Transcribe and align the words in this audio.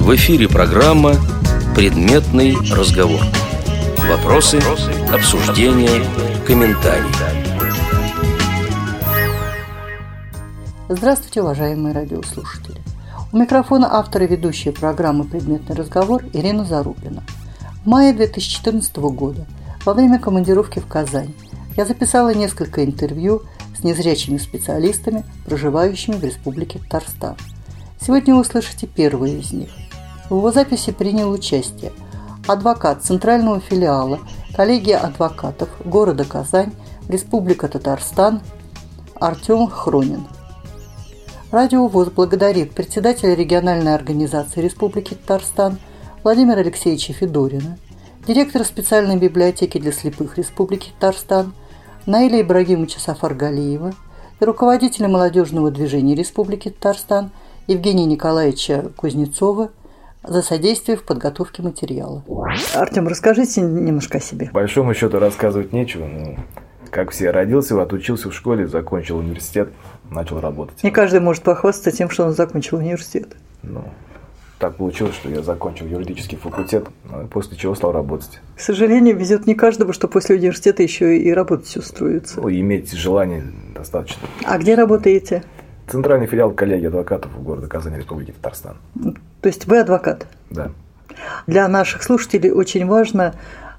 В 0.00 0.16
эфире 0.16 0.48
программа 0.48 1.14
«Предметный 1.76 2.56
разговор». 2.74 3.20
Вопросы, 4.08 4.58
обсуждения, 5.12 6.02
комментарии. 6.46 7.04
Здравствуйте, 10.88 11.42
уважаемые 11.42 11.94
радиослушатели. 11.94 12.80
У 13.30 13.36
микрофона 13.36 13.94
автор 13.94 14.22
и 14.22 14.26
ведущая 14.26 14.72
программы 14.72 15.24
«Предметный 15.24 15.76
разговор» 15.76 16.24
Ирина 16.32 16.64
Зарубина. 16.64 17.22
В 17.84 17.86
мае 17.86 18.14
2014 18.14 18.96
года, 18.96 19.46
во 19.84 19.92
время 19.92 20.18
командировки 20.18 20.78
в 20.78 20.86
Казань, 20.86 21.34
я 21.76 21.84
записала 21.84 22.34
несколько 22.34 22.84
интервью 22.84 23.42
с 23.78 23.84
незрячими 23.84 24.38
специалистами, 24.38 25.24
проживающими 25.44 26.16
в 26.16 26.24
Республике 26.24 26.78
Татарстан. 26.78 27.36
Сегодня 28.00 28.34
вы 28.34 28.40
услышите 28.40 28.86
первый 28.86 29.38
из 29.38 29.52
них. 29.52 29.68
В 30.30 30.36
его 30.36 30.52
записи 30.52 30.92
принял 30.92 31.30
участие 31.32 31.92
адвокат 32.46 33.02
Центрального 33.02 33.58
филиала 33.58 34.20
коллегия 34.54 34.98
адвокатов 34.98 35.68
города 35.84 36.24
Казань, 36.24 36.72
Республика 37.08 37.66
Татарстан 37.66 38.40
Артем 39.16 39.66
Хронин. 39.66 40.24
Радио 41.50 41.88
ВОЗ 41.88 42.10
благодарит 42.10 42.74
председателя 42.74 43.34
региональной 43.34 43.92
организации 43.92 44.60
Республики 44.60 45.14
Татарстан 45.14 45.78
Владимира 46.22 46.60
Алексеевича 46.60 47.12
Федорина, 47.12 47.76
директора 48.24 48.62
специальной 48.62 49.16
библиотеки 49.16 49.78
для 49.78 49.90
слепых 49.90 50.38
Республики 50.38 50.92
Татарстан 51.00 51.54
Наиля 52.06 52.42
Ибрагимовича 52.42 53.00
Сафаргалиева 53.00 53.94
и 54.40 54.44
руководителя 54.44 55.08
молодежного 55.08 55.72
движения 55.72 56.14
Республики 56.14 56.70
Татарстан 56.70 57.32
Евгения 57.66 58.06
Николаевича 58.06 58.92
Кузнецова 58.96 59.70
за 60.22 60.42
содействие 60.42 60.96
в 60.96 61.04
подготовке 61.04 61.62
материала. 61.62 62.24
Артем, 62.74 63.08
расскажите 63.08 63.60
немножко 63.60 64.18
о 64.18 64.20
себе. 64.20 64.46
По 64.46 64.60
большому 64.60 64.94
счету 64.94 65.18
рассказывать 65.18 65.72
нечего. 65.72 66.06
Ну, 66.06 66.36
как 66.90 67.10
все, 67.10 67.30
родился, 67.30 67.80
отучился 67.80 68.30
в 68.30 68.34
школе, 68.34 68.66
закончил 68.66 69.18
университет, 69.18 69.70
начал 70.10 70.40
работать. 70.40 70.82
Не 70.82 70.90
каждый 70.90 71.20
может 71.20 71.42
похвастаться 71.42 71.92
тем, 71.92 72.10
что 72.10 72.24
он 72.24 72.32
закончил 72.32 72.78
университет. 72.78 73.36
Ну, 73.62 73.84
так 74.58 74.76
получилось, 74.76 75.14
что 75.14 75.30
я 75.30 75.42
закончил 75.42 75.86
юридический 75.86 76.36
факультет, 76.36 76.86
ну, 77.04 77.26
после 77.28 77.56
чего 77.56 77.74
стал 77.74 77.92
работать. 77.92 78.40
К 78.56 78.60
сожалению, 78.60 79.16
везет 79.16 79.46
не 79.46 79.54
каждому, 79.54 79.92
что 79.92 80.08
после 80.08 80.36
университета 80.36 80.82
еще 80.82 81.16
и 81.16 81.32
работать 81.32 81.74
устроится. 81.76 82.40
Ну, 82.40 82.50
иметь 82.50 82.92
желание 82.92 83.44
достаточно. 83.74 84.28
А 84.44 84.58
где 84.58 84.74
работаете? 84.74 85.44
Центральный 85.88 86.26
филиал 86.26 86.52
коллегии 86.52 86.86
адвокатов 86.86 87.42
города 87.42 87.68
Казань, 87.68 87.96
Республики 87.96 88.32
Татарстан. 88.32 88.76
То 89.40 89.48
есть 89.48 89.66
вы 89.66 89.78
адвокат? 89.78 90.26
Да. 90.50 90.70
Для 91.46 91.66
наших 91.68 92.02
слушателей 92.02 92.50
очень 92.50 92.86
важно, 92.86 93.34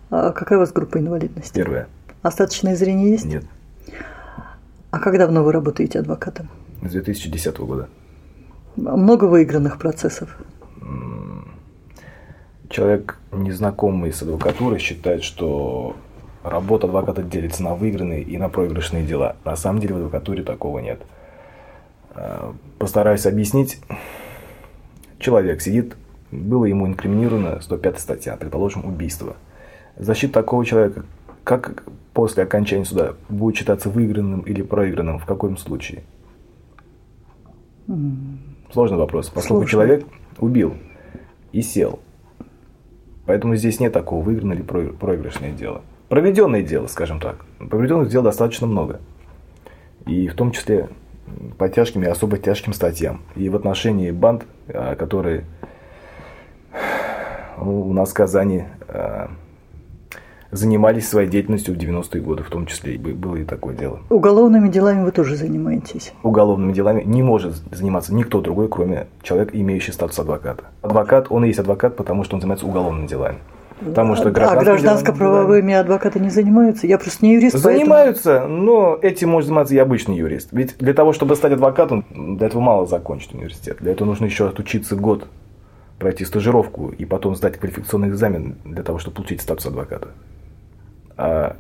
а, 0.10 0.32
какая 0.32 0.58
у 0.58 0.62
вас 0.62 0.72
группа 0.72 0.98
инвалидности? 0.98 1.54
Первая. 1.54 1.88
Остаточное 2.22 2.76
зрение 2.76 3.12
есть? 3.12 3.26
Нет. 3.26 3.46
А 4.92 5.00
как 5.00 5.18
давно 5.18 5.44
вы 5.44 5.52
работаете 5.52 6.00
адвокатом? 6.00 6.50
С 6.82 6.92
2010 6.92 7.58
года. 7.60 7.88
Много 8.76 9.26
выигранных 9.26 9.78
процессов? 9.78 10.38
Человек, 12.70 13.18
незнакомый 13.32 14.14
с 14.14 14.22
адвокатурой, 14.22 14.80
считает, 14.80 15.24
что 15.24 15.96
работа 16.44 16.88
адвоката 16.88 17.22
делится 17.22 17.64
на 17.64 17.76
выигранные 17.76 18.22
и 18.24 18.38
на 18.38 18.50
проигрышные 18.50 19.06
дела. 19.06 19.36
На 19.44 19.56
самом 19.56 19.82
деле 19.82 19.96
в 19.96 19.98
адвокатуре 19.98 20.44
такого 20.44 20.80
нет. 20.80 21.02
Э, 22.16 22.54
постараюсь 22.80 23.26
объяснить. 23.26 23.80
Человек 25.22 25.62
сидит, 25.62 25.96
было 26.32 26.66
ему 26.66 26.88
инкриминировано 26.88 27.62
105 27.62 28.00
статья, 28.00 28.36
предположим, 28.36 28.84
убийство. 28.86 29.36
Защита 29.96 30.34
такого 30.34 30.66
человека, 30.66 31.06
как 31.44 31.84
после 32.16 32.42
окончания 32.42 32.86
суда, 32.86 33.14
будет 33.30 33.56
считаться 33.56 33.92
выигранным 33.92 34.42
или 34.42 34.64
проигранным, 34.64 35.20
в 35.20 35.26
каком 35.26 35.58
случае? 35.58 36.02
Сложный 38.74 38.98
вопрос. 38.98 39.30
Поскольку 39.30 39.68
Сложно. 39.68 39.70
человек 39.70 40.06
убил 40.40 40.74
и 41.52 41.62
сел. 41.62 42.00
Поэтому 43.28 43.56
здесь 43.56 43.80
нет 43.80 43.94
такого 43.94 44.24
выигранное 44.24 44.56
или 44.58 44.64
проигрышное 44.64 45.52
дело. 45.52 45.84
Проведенное 46.10 46.64
дело, 46.64 46.88
скажем 46.88 47.20
так. 47.20 47.46
Проведенных 47.60 48.10
дел 48.10 48.24
достаточно 48.24 48.66
много. 48.66 49.00
И 50.08 50.28
в 50.28 50.34
том 50.34 50.52
числе 50.52 50.90
по 51.58 51.70
тяжким 51.70 52.04
и 52.04 52.08
особо 52.08 52.38
тяжким 52.38 52.74
статьям. 52.74 53.22
И 53.36 53.50
в 53.50 53.56
отношении 53.56 54.12
банд, 54.12 54.46
а, 54.68 54.96
которые 54.96 55.46
у 57.60 57.94
нас 57.94 58.12
в 58.12 58.14
Казани 58.14 58.64
а, 58.88 59.30
занимались 60.52 61.08
своей 61.08 61.30
деятельностью 61.30 61.74
в 61.74 61.78
90-е 61.78 62.22
годы, 62.22 62.44
в 62.44 62.50
том 62.50 62.66
числе 62.66 62.98
было 62.98 63.38
и 63.38 63.44
такое 63.46 63.76
дело. 63.76 64.00
Уголовными 64.10 64.70
делами 64.70 65.04
вы 65.04 65.12
тоже 65.12 65.36
занимаетесь? 65.36 66.14
Уголовными 66.24 66.74
делами 66.74 67.04
не 67.04 67.24
может 67.24 67.56
заниматься 67.72 68.14
никто 68.14 68.42
другой, 68.42 68.68
кроме 68.68 69.08
человека, 69.24 69.58
имеющий 69.58 69.92
статус 69.92 70.20
адвоката. 70.20 70.66
Адвокат, 70.82 71.28
он 71.30 71.46
и 71.46 71.48
есть 71.48 71.60
адвокат, 71.60 71.96
потому 71.96 72.24
что 72.24 72.36
он 72.36 72.42
занимается 72.42 72.66
уголовными 72.66 73.08
делами. 73.08 73.38
Потому 73.86 74.16
что 74.16 74.30
а 74.30 74.32
гражданско-правовыми 74.32 75.74
адвокаты 75.74 76.20
не 76.20 76.30
занимаются? 76.30 76.88
Я 76.88 76.98
просто 76.98 77.26
не 77.26 77.34
юрист. 77.34 77.58
Занимаются, 77.58 78.40
поэтому... 78.40 78.62
но 78.62 79.00
этим 79.02 79.30
может 79.30 79.48
заниматься 79.48 79.74
и 79.74 79.78
обычный 79.78 80.18
юрист. 80.18 80.50
Ведь 80.52 80.78
для 80.78 80.94
того, 80.94 81.14
чтобы 81.14 81.36
стать 81.36 81.54
адвокатом, 81.54 82.06
для 82.12 82.48
этого 82.48 82.62
мало 82.62 82.86
закончить 82.86 83.34
университет. 83.34 83.78
Для 83.80 83.92
этого 83.92 84.08
нужно 84.08 84.26
еще 84.26 84.48
отучиться 84.48 84.96
год, 84.96 85.28
пройти 85.98 86.26
стажировку 86.26 86.90
и 86.90 87.06
потом 87.06 87.36
сдать 87.36 87.58
квалификационный 87.58 88.10
экзамен 88.10 88.56
для 88.66 88.84
того, 88.84 89.00
чтобы 89.00 89.16
получить 89.16 89.42
статус 89.42 89.66
адвоката. 89.66 90.10
А 91.18 91.56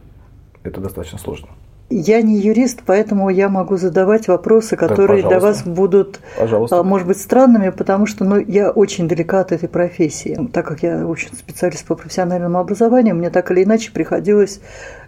это 0.64 0.80
достаточно 0.80 1.18
сложно. 1.18 1.48
Я 1.94 2.22
не 2.22 2.38
юрист, 2.38 2.84
поэтому 2.86 3.30
я 3.30 3.50
могу 3.50 3.76
задавать 3.76 4.30
вопросы, 4.30 4.78
которые 4.78 5.28
для 5.28 5.42
вас 5.42 5.64
будут, 5.64 6.22
пожалуйста. 6.38 6.80
А, 6.80 6.84
может 6.84 7.06
быть, 7.06 7.20
странными, 7.20 7.70
потому 7.70 8.06
что 8.06 8.24
ну, 8.24 8.38
я 8.40 8.72
очень 8.72 9.10
далека 9.10 9.42
от 9.42 9.52
этой 9.52 9.68
профессии. 9.68 10.40
Так 10.54 10.66
как 10.66 10.84
я 10.84 11.06
очень 11.06 11.34
специалист 11.34 11.86
по 11.86 11.96
профессиональному 11.96 12.60
образованию, 12.60 13.14
мне 13.16 13.30
так 13.30 13.52
или 13.52 13.66
иначе 13.66 13.92
приходилось 13.92 14.62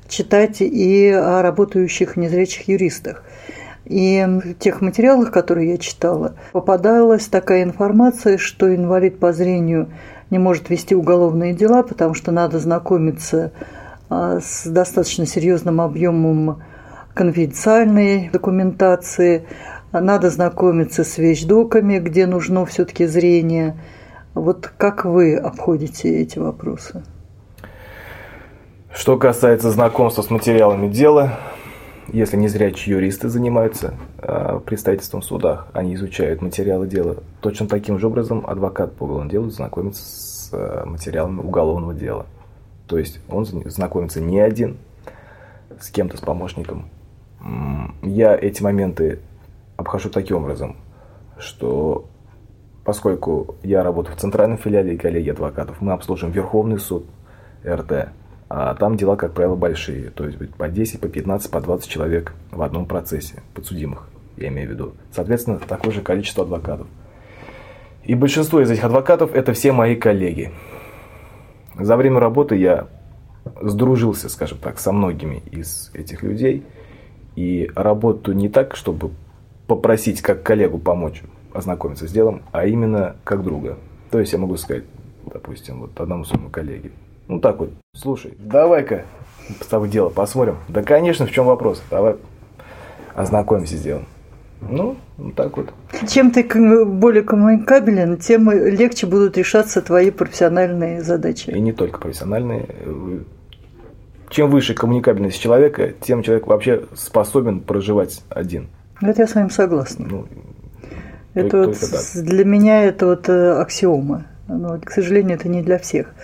читать 0.10 0.58
и 0.60 1.10
о 1.10 1.42
работающих 1.42 2.18
незрячих 2.18 2.68
юристах. 2.68 3.24
И 3.86 4.26
в 4.44 4.54
тех 4.56 4.82
материалах, 4.82 5.32
которые 5.32 5.72
я 5.72 5.78
читала, 5.78 6.36
попадалась 6.52 7.28
такая 7.28 7.64
информация, 7.64 8.38
что 8.38 8.74
инвалид 8.74 9.20
по 9.20 9.32
зрению 9.32 9.88
не 10.30 10.38
может 10.38 10.70
вести 10.70 10.96
уголовные 10.96 11.54
дела, 11.54 11.84
потому 11.84 12.14
что 12.14 12.32
надо 12.32 12.60
знакомиться 12.60 13.52
а, 14.10 14.40
с 14.42 14.66
достаточно 14.66 15.26
серьезным 15.26 15.80
объемом 15.80 16.62
конфиденциальной 17.14 18.30
документации, 18.30 19.46
надо 19.92 20.30
знакомиться 20.30 21.04
с 21.04 21.18
вещдоками, 21.18 22.00
где 22.00 22.26
нужно 22.26 22.66
все-таки 22.66 23.06
зрение. 23.06 23.78
Вот 24.34 24.72
как 24.78 25.06
вы 25.06 25.36
обходите 25.36 26.22
эти 26.22 26.40
вопросы? 26.40 27.04
Что 28.92 29.18
касается 29.18 29.70
знакомства 29.72 30.22
с 30.22 30.30
материалами 30.30 30.88
дела, 30.88 31.40
если 32.12 32.38
не 32.38 32.48
зря 32.48 32.68
юристы 32.68 33.30
занимаются 33.30 33.96
э, 34.20 34.60
представительством 34.66 35.22
в 35.22 35.26
судах, 35.26 35.68
они 35.74 35.96
изучают 35.96 36.42
материалы 36.42 36.88
дела. 36.88 37.18
Точно 37.42 37.68
таким 37.68 37.98
же 37.98 38.08
образом 38.08 38.46
адвокат 38.46 38.94
по 38.96 39.04
уголовному 39.04 39.32
делу 39.32 39.50
знакомится 39.50 40.04
с 40.04 40.50
э, 40.52 40.86
материалами 40.86 41.40
уголовного 41.40 41.94
дела. 41.94 42.26
То 42.88 42.98
есть 42.98 43.20
он 43.30 43.46
знакомится 43.46 44.22
не 44.22 44.40
один, 44.40 44.78
с 45.80 45.90
кем-то, 45.90 46.18
с 46.18 46.22
помощником, 46.22 46.90
я 48.02 48.36
эти 48.36 48.62
моменты 48.62 49.20
обхожу 49.78 50.10
таким 50.10 50.38
образом, 50.38 50.78
что 51.38 52.06
поскольку 52.84 53.56
я 53.64 53.84
работаю 53.84 54.16
в 54.16 54.20
центральном 54.20 54.58
филиале 54.58 54.96
и 54.96 54.98
коллеги 54.98 55.30
адвокатов, 55.30 55.82
мы 55.82 55.94
обслуживаем 55.94 56.34
Верховный 56.34 56.80
суд 56.80 57.06
РТ, 57.66 58.10
а 58.50 58.76
там 58.76 58.98
дела, 58.98 59.16
как 59.16 59.34
правило, 59.34 59.56
большие, 59.56 60.10
то 60.10 60.26
есть 60.26 60.38
по 60.56 60.68
10, 60.68 61.00
по 61.00 61.08
15, 61.08 61.50
по 61.50 61.62
20 61.62 61.90
человек 61.90 62.34
в 62.52 62.62
одном 62.62 62.86
процессе, 62.86 63.42
подсудимых, 63.54 64.08
я 64.38 64.50
имею 64.50 64.70
в 64.70 64.72
виду. 64.72 64.94
Соответственно, 65.12 65.60
такое 65.60 65.92
же 65.92 66.02
количество 66.02 66.44
адвокатов. 66.44 66.88
И 68.04 68.16
большинство 68.16 68.62
из 68.62 68.70
этих 68.70 68.84
адвокатов– 68.84 69.32
это 69.34 69.54
все 69.54 69.72
мои 69.72 69.96
коллеги. 69.96 70.52
За 71.80 71.96
время 71.96 72.20
работы 72.20 72.58
я 72.58 72.88
сдружился, 73.62 74.30
скажем 74.30 74.58
так, 74.58 74.78
со 74.78 74.92
многими 74.92 75.42
из 75.52 75.90
этих 75.94 76.22
людей– 76.22 76.64
и 77.36 77.70
работаю 77.76 78.36
не 78.36 78.50
так, 78.50 78.76
чтобы 78.76 79.12
попросить 79.68 80.22
как 80.22 80.44
коллегу 80.44 80.78
помочь 80.78 81.24
ознакомиться 81.54 82.08
с 82.08 82.12
делом, 82.12 82.42
а 82.52 82.66
именно 82.66 83.16
как 83.24 83.44
друга. 83.44 83.78
То 84.12 84.20
есть 84.20 84.34
я 84.34 84.40
могу 84.40 84.58
сказать, 84.58 84.84
допустим, 85.32 85.82
вот 85.82 86.00
одному 86.00 86.26
своему 86.26 86.50
коллеге, 86.50 86.92
ну 87.28 87.40
так 87.40 87.60
вот, 87.60 87.72
слушай, 87.96 88.34
давай-ка 88.38 89.06
с 89.62 89.66
тобой 89.68 89.90
дело 89.90 90.10
посмотрим. 90.10 90.58
Да, 90.68 90.84
конечно, 90.84 91.26
в 91.26 91.32
чем 91.32 91.46
вопрос? 91.46 91.82
Давай 91.90 92.16
ознакомимся 93.16 93.78
с 93.78 93.82
делом. 93.82 94.06
Ну, 94.70 94.96
вот 95.18 95.36
так 95.36 95.58
вот. 95.58 95.74
Чем 96.08 96.32
ты 96.32 96.44
более 96.86 97.24
коммуникабелен, 97.24 98.18
тем 98.18 98.50
легче 98.50 99.08
будут 99.08 99.38
решаться 99.38 99.82
твои 99.82 100.10
профессиональные 100.10 101.02
задачи. 101.02 101.50
И 101.50 101.60
не 101.60 101.74
только 101.74 102.00
профессиональные. 102.00 102.66
Чем 104.34 104.50
выше 104.50 104.74
коммуникабельность 104.74 105.40
человека, 105.40 105.92
тем 106.02 106.24
человек 106.24 106.48
вообще 106.48 106.86
способен 106.96 107.60
проживать 107.60 108.24
один. 108.30 108.68
Это 109.00 109.22
я 109.22 109.28
с 109.28 109.36
вами 109.36 109.50
согласна. 109.50 110.08
Ну, 110.10 110.26
это 111.36 111.68
вот 111.68 111.78
для 112.16 112.44
меня 112.44 112.84
это 112.84 113.06
вот 113.06 113.30
э, 113.30 113.52
аксиома. 113.62 114.26
Но, 114.48 114.80
к 114.84 114.90
сожалению, 114.90 115.36
это 115.36 115.50
не 115.50 115.62
для 115.62 115.78
всех. 115.78 116.16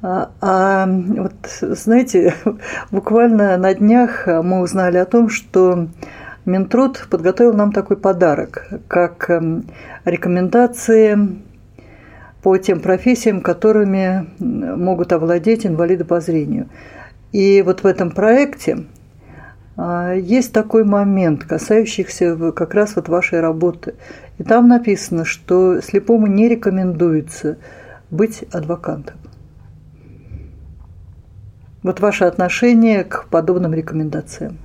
А, 0.00 0.30
а 0.40 0.86
вот, 0.86 1.32
знаете, 1.60 2.34
буквально 2.92 3.56
на 3.56 3.74
днях 3.74 4.28
мы 4.28 4.60
узнали 4.60 4.98
о 4.98 5.04
том, 5.04 5.28
что 5.28 5.88
Минтруд 6.44 7.08
подготовил 7.10 7.52
нам 7.52 7.72
такой 7.72 7.96
подарок, 7.96 8.68
как 8.86 9.28
эм, 9.28 9.64
рекомендации 10.04 11.18
по 12.44 12.56
тем 12.58 12.78
профессиям, 12.78 13.40
которыми 13.40 14.28
могут 14.38 15.12
овладеть 15.12 15.66
инвалиды 15.66 16.04
по 16.04 16.20
зрению. 16.20 16.68
И 17.34 17.62
вот 17.62 17.82
в 17.82 17.86
этом 17.86 18.12
проекте 18.12 18.84
а, 19.76 20.14
есть 20.14 20.52
такой 20.52 20.84
момент, 20.84 21.42
касающийся 21.42 22.52
как 22.52 22.74
раз 22.74 22.94
вот 22.94 23.08
вашей 23.08 23.40
работы. 23.40 23.96
И 24.38 24.44
там 24.44 24.68
написано, 24.68 25.24
что 25.24 25.80
слепому 25.80 26.28
не 26.28 26.48
рекомендуется 26.48 27.58
быть 28.08 28.44
адвокатом. 28.52 29.16
Вот 31.82 31.98
ваше 31.98 32.22
отношение 32.22 33.02
к 33.02 33.26
подобным 33.28 33.74
рекомендациям. 33.74 34.58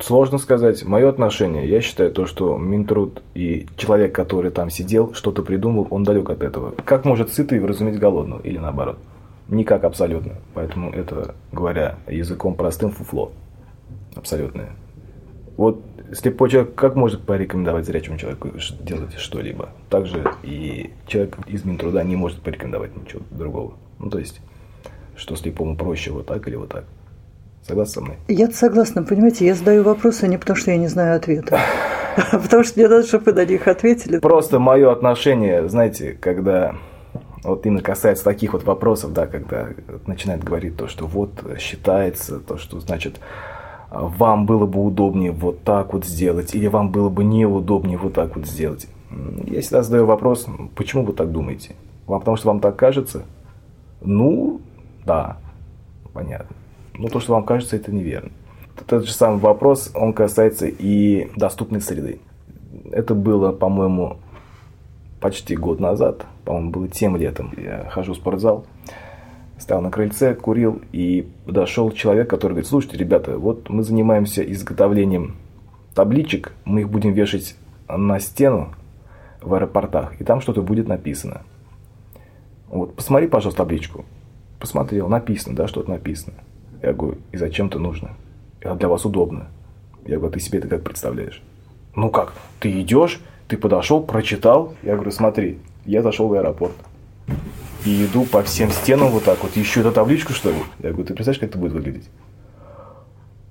Сложно 0.00 0.38
сказать. 0.38 0.82
Мое 0.82 1.10
отношение, 1.10 1.68
я 1.68 1.82
считаю 1.82 2.10
то, 2.10 2.24
что 2.24 2.56
Минтруд 2.56 3.22
и 3.34 3.66
человек, 3.76 4.14
который 4.14 4.50
там 4.50 4.70
сидел, 4.70 5.12
что-то 5.12 5.42
придумал, 5.42 5.88
он 5.90 6.04
далек 6.04 6.30
от 6.30 6.42
этого. 6.42 6.72
Как 6.86 7.04
может 7.04 7.34
сытый 7.34 7.60
вразумить 7.60 7.98
голодного? 7.98 8.40
Или 8.40 8.56
наоборот? 8.56 8.96
Никак 9.48 9.84
абсолютно. 9.84 10.34
Поэтому 10.54 10.90
это, 10.90 11.34
говоря 11.52 11.98
языком 12.06 12.54
простым, 12.54 12.90
фуфло. 12.90 13.32
Абсолютное. 14.14 14.70
Вот 15.56 15.82
слепой 16.12 16.50
человек 16.50 16.74
как 16.74 16.96
может 16.96 17.22
порекомендовать 17.22 17.84
зрячему 17.86 18.18
человеку 18.18 18.50
делать 18.80 19.14
что-либо? 19.14 19.70
Также 19.90 20.24
и 20.42 20.90
человек 21.06 21.36
из 21.46 21.64
Минтруда 21.64 22.02
не 22.02 22.16
может 22.16 22.40
порекомендовать 22.40 22.96
ничего 22.96 23.22
другого. 23.30 23.74
Ну, 23.98 24.10
то 24.10 24.18
есть, 24.18 24.40
что 25.16 25.36
слепому 25.36 25.76
проще 25.76 26.10
вот 26.10 26.26
так 26.26 26.46
или 26.48 26.56
вот 26.56 26.70
так. 26.70 26.84
Согласны 27.66 27.94
со 27.94 28.00
мной? 28.02 28.16
Я 28.28 28.50
согласна. 28.50 29.02
Понимаете, 29.02 29.46
я 29.46 29.54
задаю 29.54 29.84
вопросы 29.84 30.28
не 30.28 30.36
потому, 30.36 30.56
что 30.56 30.70
я 30.70 30.76
не 30.76 30.88
знаю 30.88 31.16
ответа. 31.16 31.58
А 32.16 32.38
потому 32.38 32.62
что 32.62 32.78
мне 32.78 32.88
надо, 32.88 33.06
чтобы 33.06 33.24
вы 33.26 33.32
на 33.32 33.44
них 33.44 33.66
ответили. 33.66 34.18
Просто 34.18 34.58
мое 34.58 34.92
отношение, 34.92 35.66
знаете, 35.68 36.16
когда 36.20 36.74
вот 37.44 37.66
именно 37.66 37.82
касается 37.82 38.24
таких 38.24 38.54
вот 38.54 38.64
вопросов, 38.64 39.12
да, 39.12 39.26
когда 39.26 39.68
начинает 40.06 40.42
говорить 40.42 40.76
то, 40.76 40.88
что 40.88 41.06
вот 41.06 41.30
считается, 41.58 42.40
то, 42.40 42.56
что 42.56 42.80
значит 42.80 43.20
вам 43.90 44.46
было 44.46 44.66
бы 44.66 44.84
удобнее 44.84 45.30
вот 45.30 45.62
так 45.62 45.92
вот 45.92 46.04
сделать, 46.04 46.54
или 46.54 46.66
вам 46.66 46.90
было 46.90 47.08
бы 47.08 47.22
неудобнее 47.22 47.98
вот 47.98 48.14
так 48.14 48.34
вот 48.36 48.46
сделать. 48.46 48.88
Я 49.46 49.60
всегда 49.60 49.82
задаю 49.82 50.06
вопрос, 50.06 50.46
почему 50.74 51.04
вы 51.04 51.12
так 51.12 51.30
думаете? 51.30 51.76
Вам 52.06 52.20
потому 52.20 52.36
что 52.36 52.48
вам 52.48 52.60
так 52.60 52.76
кажется? 52.76 53.22
Ну, 54.00 54.60
да, 55.04 55.36
понятно. 56.12 56.56
Но 56.94 57.08
то, 57.08 57.20
что 57.20 57.34
вам 57.34 57.44
кажется, 57.44 57.76
это 57.76 57.92
неверно. 57.92 58.30
Тот 58.86 59.06
же 59.06 59.12
самый 59.12 59.38
вопрос, 59.38 59.90
он 59.94 60.12
касается 60.12 60.66
и 60.66 61.30
доступной 61.36 61.80
среды. 61.80 62.20
Это 62.90 63.14
было, 63.14 63.52
по-моему, 63.52 64.18
почти 65.24 65.56
год 65.56 65.80
назад, 65.80 66.26
по-моему, 66.44 66.70
было 66.70 66.86
тем 66.86 67.16
летом. 67.16 67.54
Я 67.56 67.88
хожу 67.88 68.12
в 68.12 68.16
спортзал, 68.16 68.66
стоял 69.58 69.80
на 69.80 69.90
крыльце, 69.90 70.34
курил, 70.34 70.82
и 70.92 71.26
подошел 71.46 71.90
человек, 71.92 72.28
который 72.28 72.52
говорит, 72.52 72.68
слушайте, 72.68 72.98
ребята, 72.98 73.38
вот 73.38 73.70
мы 73.70 73.84
занимаемся 73.84 74.42
изготовлением 74.42 75.36
табличек, 75.94 76.52
мы 76.66 76.82
их 76.82 76.90
будем 76.90 77.14
вешать 77.14 77.56
на 77.88 78.20
стену 78.20 78.74
в 79.40 79.54
аэропортах, 79.54 80.20
и 80.20 80.24
там 80.24 80.42
что-то 80.42 80.60
будет 80.60 80.88
написано. 80.88 81.40
Вот, 82.68 82.94
посмотри, 82.94 83.26
пожалуйста, 83.26 83.62
табличку. 83.62 84.04
Посмотрел, 84.60 85.08
написано, 85.08 85.56
да, 85.56 85.68
что-то 85.68 85.88
написано. 85.88 86.34
Я 86.82 86.92
говорю, 86.92 87.16
и 87.32 87.38
зачем 87.38 87.68
это 87.68 87.78
нужно? 87.78 88.10
Это 88.60 88.74
для 88.74 88.88
вас 88.88 89.06
удобно. 89.06 89.46
Я 90.04 90.18
говорю, 90.18 90.32
«А 90.32 90.34
ты 90.34 90.40
себе 90.40 90.58
это 90.58 90.68
как 90.68 90.84
представляешь? 90.84 91.42
Ну 91.96 92.10
как, 92.10 92.34
ты 92.60 92.78
идешь, 92.82 93.22
ты 93.48 93.56
подошел, 93.56 94.02
прочитал. 94.02 94.74
Я 94.82 94.94
говорю, 94.94 95.10
смотри, 95.10 95.58
я 95.84 96.02
зашел 96.02 96.28
в 96.28 96.32
аэропорт 96.34 96.74
и 97.84 98.06
иду 98.06 98.24
по 98.24 98.42
всем 98.42 98.70
стенам 98.70 99.08
вот 99.08 99.24
так 99.24 99.42
вот, 99.42 99.56
ищу 99.56 99.80
эту 99.80 99.92
табличку, 99.92 100.32
что 100.32 100.50
ли? 100.50 100.56
Я 100.80 100.90
говорю, 100.90 101.04
ты 101.04 101.14
представляешь, 101.14 101.40
как 101.40 101.50
это 101.50 101.58
будет 101.58 101.72
выглядеть? 101.72 102.08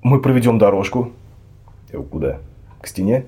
Мы 0.02 0.20
проведем 0.22 0.58
дорожку. 0.58 1.12
Я 1.90 1.94
говорю, 1.94 2.10
куда? 2.10 2.40
К 2.82 2.88
стене? 2.88 3.26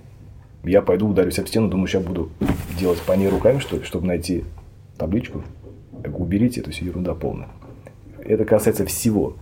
Я 0.64 0.82
пойду 0.82 1.08
ударюсь 1.08 1.38
об 1.38 1.48
стену, 1.48 1.70
думаю, 1.70 1.88
сейчас 1.88 2.04
буду 2.04 2.32
делать 2.78 3.00
по 3.02 3.14
ней 3.14 3.30
руками, 3.30 3.60
что 3.60 3.78
ли, 3.78 3.84
чтобы 3.84 4.08
найти 4.08 4.44
табличку. 4.98 5.44
Я 5.94 6.10
говорю, 6.10 6.26
уберите, 6.26 6.62
это 6.62 6.72
все 6.72 6.86
ерунда 6.86 7.14
полная. 7.14 7.50
Это 8.20 8.46
касается 8.46 8.86
всего 8.86 9.36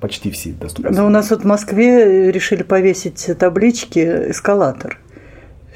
почти 0.00 0.30
все 0.30 0.52
доступны. 0.52 0.90
Но 0.90 1.06
у 1.06 1.10
нас 1.10 1.30
вот 1.30 1.42
в 1.42 1.46
Москве 1.46 2.32
решили 2.32 2.62
повесить 2.62 3.30
таблички 3.38 4.30
«эскалатор». 4.30 4.98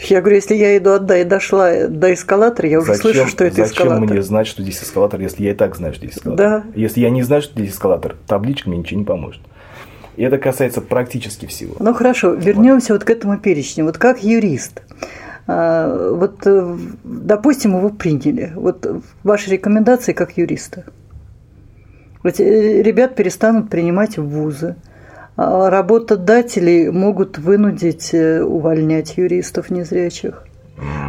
Я 0.00 0.20
говорю, 0.20 0.36
если 0.36 0.54
я 0.54 0.76
иду 0.76 0.96
и 0.96 1.24
дошла 1.24 1.88
до 1.88 2.14
эскалатора, 2.14 2.68
я 2.68 2.78
уже 2.78 2.94
зачем, 2.94 3.12
слышу, 3.12 3.28
что 3.28 3.44
это 3.44 3.56
зачем 3.56 3.72
эскалатор. 3.72 4.00
Зачем 4.00 4.14
мне 4.14 4.22
знать, 4.22 4.46
что 4.46 4.62
здесь 4.62 4.82
эскалатор, 4.82 5.20
если 5.20 5.42
я 5.42 5.50
и 5.50 5.54
так 5.54 5.76
знаю, 5.76 5.92
что 5.94 6.06
здесь 6.06 6.18
эскалатор? 6.18 6.46
Да. 6.46 6.64
Если 6.74 7.00
я 7.00 7.10
не 7.10 7.22
знаю, 7.22 7.42
что 7.42 7.54
здесь 7.54 7.72
эскалатор, 7.72 8.16
табличка 8.26 8.68
мне 8.68 8.78
ничего 8.78 9.00
не 9.00 9.06
поможет. 9.06 9.42
И 10.16 10.22
это 10.22 10.38
касается 10.38 10.80
практически 10.80 11.46
всего. 11.46 11.76
Ну 11.80 11.94
хорошо, 11.94 12.34
вернемся 12.34 12.92
вот 12.92 13.04
к 13.04 13.10
этому 13.10 13.38
перечню. 13.38 13.84
Вот 13.84 13.98
как 13.98 14.22
юрист, 14.22 14.82
а, 15.46 16.12
вот, 16.12 16.46
э, 16.46 16.76
допустим, 17.04 17.76
его 17.76 17.88
приняли. 17.88 18.52
Вот 18.54 18.86
ваши 19.22 19.50
рекомендации 19.50 20.12
как 20.12 20.36
юриста. 20.36 20.84
Э, 22.22 22.82
ребят 22.82 23.14
перестанут 23.14 23.70
принимать 23.70 24.18
в 24.18 24.24
вузы. 24.24 24.76
А 25.40 25.70
работодатели 25.70 26.88
могут 26.88 27.38
вынудить 27.38 28.12
э, 28.12 28.42
увольнять 28.42 29.16
юристов 29.18 29.70
незрячих. 29.70 30.47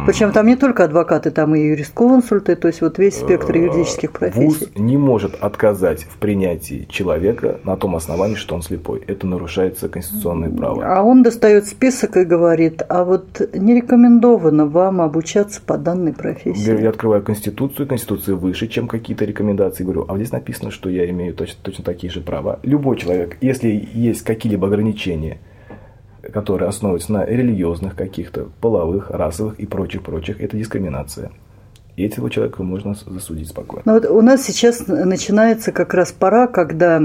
Причем 0.06 0.32
там 0.32 0.46
не 0.46 0.56
только 0.56 0.84
адвокаты, 0.84 1.30
там 1.30 1.54
и 1.54 1.60
юрисконсульты, 1.60 2.56
то 2.56 2.68
есть 2.68 2.80
вот 2.80 2.98
весь 2.98 3.16
спектр 3.16 3.54
э, 3.54 3.58
юридических 3.58 4.12
профессий. 4.12 4.44
Вуз 4.44 4.70
не 4.74 4.96
может 4.96 5.34
отказать 5.36 6.04
в 6.04 6.16
принятии 6.16 6.86
человека 6.88 7.60
на 7.64 7.76
том 7.76 7.94
основании, 7.96 8.34
что 8.34 8.54
он 8.54 8.62
слепой. 8.62 9.02
Это 9.06 9.26
нарушается 9.26 9.88
конституционное 9.88 10.50
право. 10.50 10.82
А 10.84 11.02
он 11.02 11.22
достает 11.22 11.66
список 11.66 12.16
и 12.16 12.24
говорит, 12.24 12.82
а 12.88 13.04
вот 13.04 13.40
не 13.52 13.74
рекомендовано 13.74 14.66
вам 14.66 15.00
обучаться 15.00 15.60
по 15.64 15.76
данной 15.76 16.12
профессии. 16.12 16.80
Я 16.82 16.88
открываю 16.88 17.22
Конституцию, 17.22 17.86
Конституция 17.86 18.34
выше, 18.34 18.68
чем 18.68 18.88
какие-то 18.88 19.24
рекомендации. 19.24 19.84
Говорю, 19.84 20.06
а 20.08 20.16
здесь 20.16 20.32
написано, 20.32 20.70
что 20.70 20.88
я 20.88 21.08
имею 21.10 21.34
точно, 21.34 21.58
точно 21.62 21.84
такие 21.84 22.10
же 22.10 22.20
права. 22.20 22.58
Любой 22.62 22.96
человек, 22.96 23.36
если 23.40 23.88
есть 23.92 24.22
какие-либо 24.22 24.66
ограничения– 24.66 25.38
которые 26.30 26.68
основываются 26.68 27.12
на 27.12 27.24
религиозных 27.24 27.94
каких-то, 27.94 28.48
половых, 28.60 29.10
расовых 29.10 29.58
и 29.58 29.66
прочих-прочих, 29.66 30.40
это 30.40 30.56
дискриминация. 30.56 31.30
И 31.96 32.06
этого 32.06 32.30
человека 32.30 32.62
можно 32.62 32.94
засудить 32.94 33.48
спокойно. 33.48 33.82
Но 33.84 33.92
ну 33.92 34.00
вот 34.00 34.10
у 34.10 34.22
нас 34.22 34.42
сейчас 34.42 34.86
начинается 34.86 35.70
как 35.72 35.92
раз 35.92 36.12
пора, 36.12 36.46
когда 36.46 37.02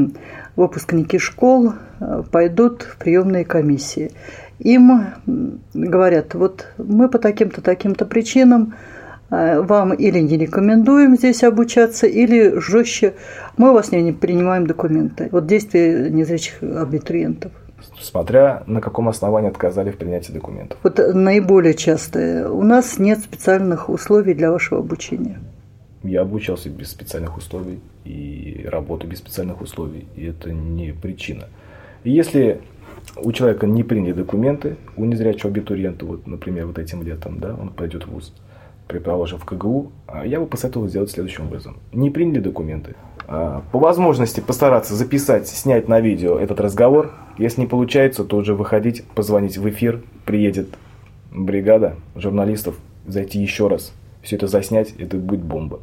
выпускники 0.55 1.17
школ 1.17 1.73
э, 1.99 2.23
пойдут 2.31 2.83
в 2.83 2.97
приемные 2.97 3.43
комиссии. 3.43 4.11
Им 4.59 5.05
говорят, 5.73 6.33
вот 6.33 6.67
мы 6.77 7.09
по 7.09 7.19
таким-то, 7.19 7.61
таким-то 7.61 8.05
причинам 8.05 8.75
э, 9.31 9.59
вам 9.59 9.93
или 9.93 10.19
не 10.19 10.37
рекомендуем 10.37 11.17
здесь 11.17 11.43
обучаться, 11.43 12.07
или 12.07 12.57
жестче 12.59 13.15
мы 13.57 13.71
у 13.71 13.73
вас 13.73 13.91
не 13.91 14.13
принимаем 14.13 14.65
документы. 14.65 15.27
Вот 15.31 15.45
действия 15.45 16.09
незрячих 16.09 16.63
абитуриентов 16.63 17.51
смотря 18.05 18.63
на 18.67 18.81
каком 18.81 19.09
основании 19.09 19.49
отказали 19.49 19.91
в 19.91 19.97
принятии 19.97 20.31
документов. 20.31 20.77
Вот 20.83 20.99
наиболее 21.13 21.73
частое. 21.73 22.47
У 22.47 22.63
нас 22.63 22.99
нет 22.99 23.19
специальных 23.19 23.89
условий 23.89 24.33
для 24.33 24.51
вашего 24.51 24.79
обучения. 24.79 25.39
Я 26.03 26.21
обучался 26.21 26.69
без 26.69 26.91
специальных 26.91 27.37
условий 27.37 27.79
и 28.03 28.65
работаю 28.71 29.09
без 29.09 29.17
специальных 29.17 29.61
условий, 29.61 30.07
и 30.15 30.25
это 30.25 30.51
не 30.51 30.91
причина. 30.91 31.45
И 32.03 32.11
если 32.11 32.61
у 33.17 33.31
человека 33.31 33.65
не 33.65 33.83
приняли 33.83 34.13
документы, 34.13 34.77
у 34.95 35.05
незрячего 35.05 35.49
абитуриента, 35.49 36.05
вот, 36.05 36.27
например, 36.27 36.67
вот 36.67 36.77
этим 36.77 37.01
летом, 37.03 37.39
да, 37.39 37.55
он 37.55 37.69
пойдет 37.69 38.05
в 38.05 38.11
ВУЗ, 38.11 38.33
предположим, 38.87 39.39
в 39.39 39.45
КГУ, 39.45 39.91
а 40.07 40.25
я 40.25 40.39
бы 40.39 40.45
посоветовал 40.45 40.87
сделать 40.87 41.11
следующим 41.11 41.47
образом. 41.47 41.77
Не 41.91 42.09
приняли 42.09 42.39
документы, 42.39 42.95
а, 43.27 43.63
по 43.71 43.79
возможности 43.79 44.39
постараться 44.39 44.95
записать, 44.95 45.47
снять 45.47 45.87
на 45.87 45.99
видео 45.99 46.37
этот 46.37 46.59
разговор. 46.59 47.11
Если 47.37 47.61
не 47.61 47.67
получается, 47.67 48.23
то 48.23 48.37
уже 48.37 48.53
выходить, 48.53 49.03
позвонить 49.15 49.57
в 49.57 49.67
эфир, 49.69 50.03
приедет 50.25 50.69
бригада 51.31 51.95
журналистов 52.15 52.75
зайти 53.07 53.39
еще 53.39 53.67
раз, 53.67 53.93
все 54.21 54.35
это 54.35 54.47
заснять, 54.47 54.93
это 54.97 55.17
будет 55.17 55.41
бомба. 55.41 55.79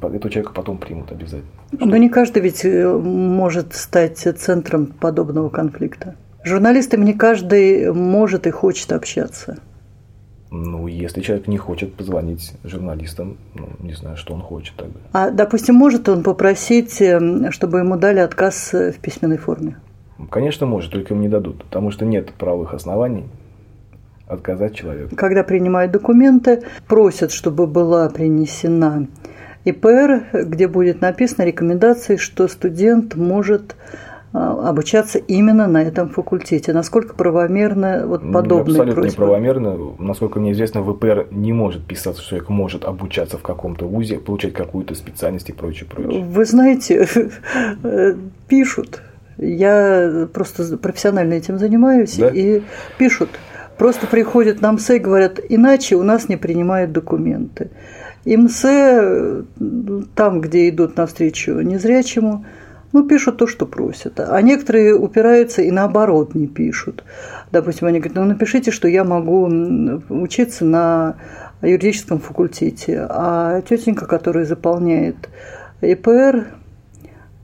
Этого 0.00 0.30
человека 0.30 0.52
потом 0.54 0.78
примут 0.78 1.10
обязательно. 1.12 1.50
Но 1.72 1.96
не 1.96 2.08
каждый 2.08 2.42
ведь 2.42 2.64
э, 2.64 2.88
может 2.88 3.74
стать 3.74 4.18
центром 4.18 4.86
подобного 4.86 5.48
конфликта. 5.48 6.16
Журналистами 6.44 7.04
не 7.04 7.12
каждый 7.12 7.92
может 7.92 8.46
и 8.46 8.50
хочет 8.50 8.92
общаться. 8.92 9.58
Ну, 10.54 10.86
если 10.86 11.22
человек 11.22 11.48
не 11.48 11.56
хочет 11.56 11.94
позвонить 11.94 12.52
журналистам, 12.62 13.38
ну, 13.54 13.70
не 13.80 13.94
знаю, 13.94 14.18
что 14.18 14.34
он 14.34 14.42
хочет 14.42 14.74
тогда. 14.76 15.00
А, 15.14 15.30
допустим, 15.30 15.76
может 15.76 16.10
он 16.10 16.22
попросить, 16.22 17.00
э, 17.00 17.50
чтобы 17.50 17.78
ему 17.78 17.96
дали 17.96 18.18
отказ 18.18 18.74
в 18.74 18.98
письменной 19.00 19.38
форме? 19.38 19.78
Конечно, 20.30 20.66
может, 20.66 20.92
только 20.92 21.14
им 21.14 21.22
не 21.22 21.28
дадут, 21.30 21.64
потому 21.64 21.90
что 21.90 22.04
нет 22.04 22.34
правовых 22.34 22.74
оснований 22.74 23.24
отказать 24.26 24.74
человеку. 24.74 25.16
Когда 25.16 25.42
принимают 25.42 25.90
документы, 25.90 26.62
просят, 26.86 27.32
чтобы 27.32 27.66
была 27.66 28.10
принесена 28.10 29.06
ИПР, 29.64 30.24
где 30.34 30.68
будет 30.68 31.00
написано 31.00 31.46
рекомендации, 31.46 32.16
что 32.16 32.46
студент 32.46 33.14
может 33.14 33.74
обучаться 34.32 35.18
именно 35.18 35.66
на 35.66 35.82
этом 35.82 36.08
факультете. 36.08 36.72
Насколько 36.72 37.14
правомерно 37.14 38.06
вот 38.06 38.20
подобные 38.32 38.62
Абсолютно 38.62 38.94
просьбы? 38.94 39.10
неправомерно. 39.12 39.78
Насколько 39.98 40.40
мне 40.40 40.52
известно, 40.52 40.80
в 40.80 40.90
ИПР 40.96 41.28
не 41.30 41.52
может 41.52 41.84
писаться, 41.84 42.22
что 42.22 42.30
человек 42.30 42.48
может 42.48 42.84
обучаться 42.84 43.36
в 43.36 43.42
каком-то 43.42 43.86
вузе, 43.86 44.18
получать 44.18 44.54
какую-то 44.54 44.94
специальность 44.94 45.50
и 45.50 45.52
прочее, 45.52 45.88
прочее. 45.88 46.24
Вы 46.24 46.44
знаете, 46.46 47.06
пишут. 48.48 49.02
Я 49.36 50.28
просто 50.32 50.78
профессионально 50.78 51.34
этим 51.34 51.58
занимаюсь, 51.58 52.16
да? 52.16 52.28
и 52.28 52.62
пишут. 52.98 53.28
Просто 53.76 54.06
приходят 54.06 54.60
на 54.60 54.72
МСЭ 54.72 54.96
и 54.96 55.00
говорят, 55.00 55.40
иначе 55.46 55.96
у 55.96 56.02
нас 56.02 56.28
не 56.28 56.36
принимают 56.36 56.92
документы. 56.92 57.70
И 58.24 58.36
МСЭ, 58.36 59.42
там, 60.14 60.40
где 60.40 60.68
идут 60.68 60.96
навстречу 60.96 61.60
незрячему, 61.60 62.44
ну, 62.92 63.06
пишут 63.06 63.38
то, 63.38 63.46
что 63.46 63.66
просят. 63.66 64.20
А 64.20 64.40
некоторые 64.42 64.94
упираются 64.94 65.62
и 65.62 65.70
наоборот 65.70 66.34
не 66.34 66.46
пишут. 66.46 67.04
Допустим, 67.50 67.88
они 67.88 67.98
говорят, 67.98 68.16
ну, 68.16 68.24
напишите, 68.24 68.70
что 68.70 68.88
я 68.88 69.04
могу 69.04 69.46
учиться 70.08 70.64
на 70.64 71.16
юридическом 71.62 72.18
факультете. 72.18 73.06
А 73.08 73.62
тетенька, 73.62 74.06
которая 74.06 74.44
заполняет 74.44 75.28
ИПР, 75.80 76.46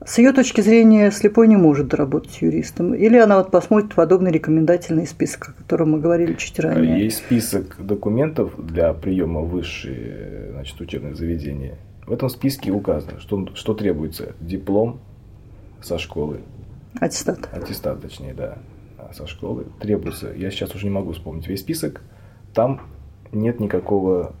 с 0.05 0.17
ее 0.17 0.31
точки 0.31 0.61
зрения, 0.61 1.11
слепой 1.11 1.47
не 1.47 1.57
может 1.57 1.93
работать 1.93 2.41
юристом. 2.41 2.93
Или 2.93 3.17
она 3.17 3.37
вот 3.37 3.51
посмотрит 3.51 3.93
подобный 3.93 4.31
рекомендательный 4.31 5.05
список, 5.05 5.49
о 5.49 5.53
котором 5.53 5.91
мы 5.91 5.99
говорили 5.99 6.33
чуть 6.33 6.59
ранее. 6.59 7.03
Есть 7.03 7.17
список 7.17 7.75
документов 7.79 8.53
для 8.57 8.93
приема 8.93 9.41
в 9.41 9.49
высшие 9.49 10.51
значит, 10.53 10.79
учебные 10.79 11.15
заведения. 11.15 11.77
В 12.07 12.13
этом 12.13 12.29
списке 12.29 12.71
указано, 12.71 13.19
что, 13.19 13.49
что 13.53 13.73
требуется. 13.73 14.33
Диплом 14.39 15.01
со 15.81 15.97
школы. 15.97 16.41
Аттестат. 16.99 17.49
Аттестат, 17.51 18.01
точнее, 18.01 18.33
да. 18.33 18.57
Со 19.13 19.27
школы. 19.27 19.65
Требуется, 19.79 20.31
я 20.33 20.51
сейчас 20.51 20.75
уже 20.75 20.85
не 20.85 20.91
могу 20.91 21.13
вспомнить 21.13 21.47
весь 21.47 21.61
список. 21.61 22.01
Там 22.53 22.81
нет 23.31 23.59
никакого 23.59 24.33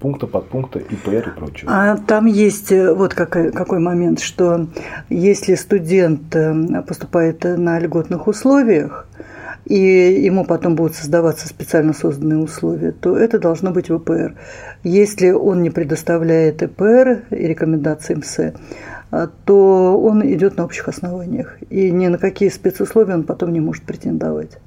пункта, 0.00 0.26
подпункта, 0.26 0.78
ИПР 0.78 1.28
и 1.28 1.38
прочего. 1.38 1.70
А 1.72 1.96
там 1.96 2.26
есть 2.26 2.72
э, 2.72 2.92
вот 2.92 3.14
какой, 3.14 3.52
какой 3.52 3.78
момент, 3.78 4.20
что 4.20 4.68
если 5.08 5.54
студент 5.54 6.34
э, 6.34 6.82
поступает 6.82 7.44
на 7.44 7.78
льготных 7.78 8.26
условиях, 8.26 9.06
и 9.64 9.76
ему 10.24 10.44
потом 10.44 10.76
будут 10.76 10.94
создаваться 10.94 11.48
специально 11.48 11.92
созданные 11.92 12.38
условия, 12.38 12.92
то 12.92 13.16
это 13.16 13.40
должно 13.40 13.72
быть 13.72 13.90
в 13.90 13.96
ИПР. 13.96 14.36
Если 14.84 15.30
он 15.30 15.62
не 15.62 15.70
предоставляет 15.70 16.62
ИПР 16.62 17.24
и 17.30 17.46
рекомендации 17.46 18.14
МСЭ, 18.14 18.54
то 19.10 20.00
он 20.00 20.22
идет 20.26 20.56
на 20.56 20.64
общих 20.64 20.88
основаниях. 20.88 21.58
И 21.70 21.90
ни 21.90 22.06
на 22.06 22.18
какие 22.18 22.48
спецусловия 22.48 23.14
он 23.14 23.24
потом 23.24 23.52
не 23.52 23.60
может 23.60 23.84
претендовать. 23.84 24.58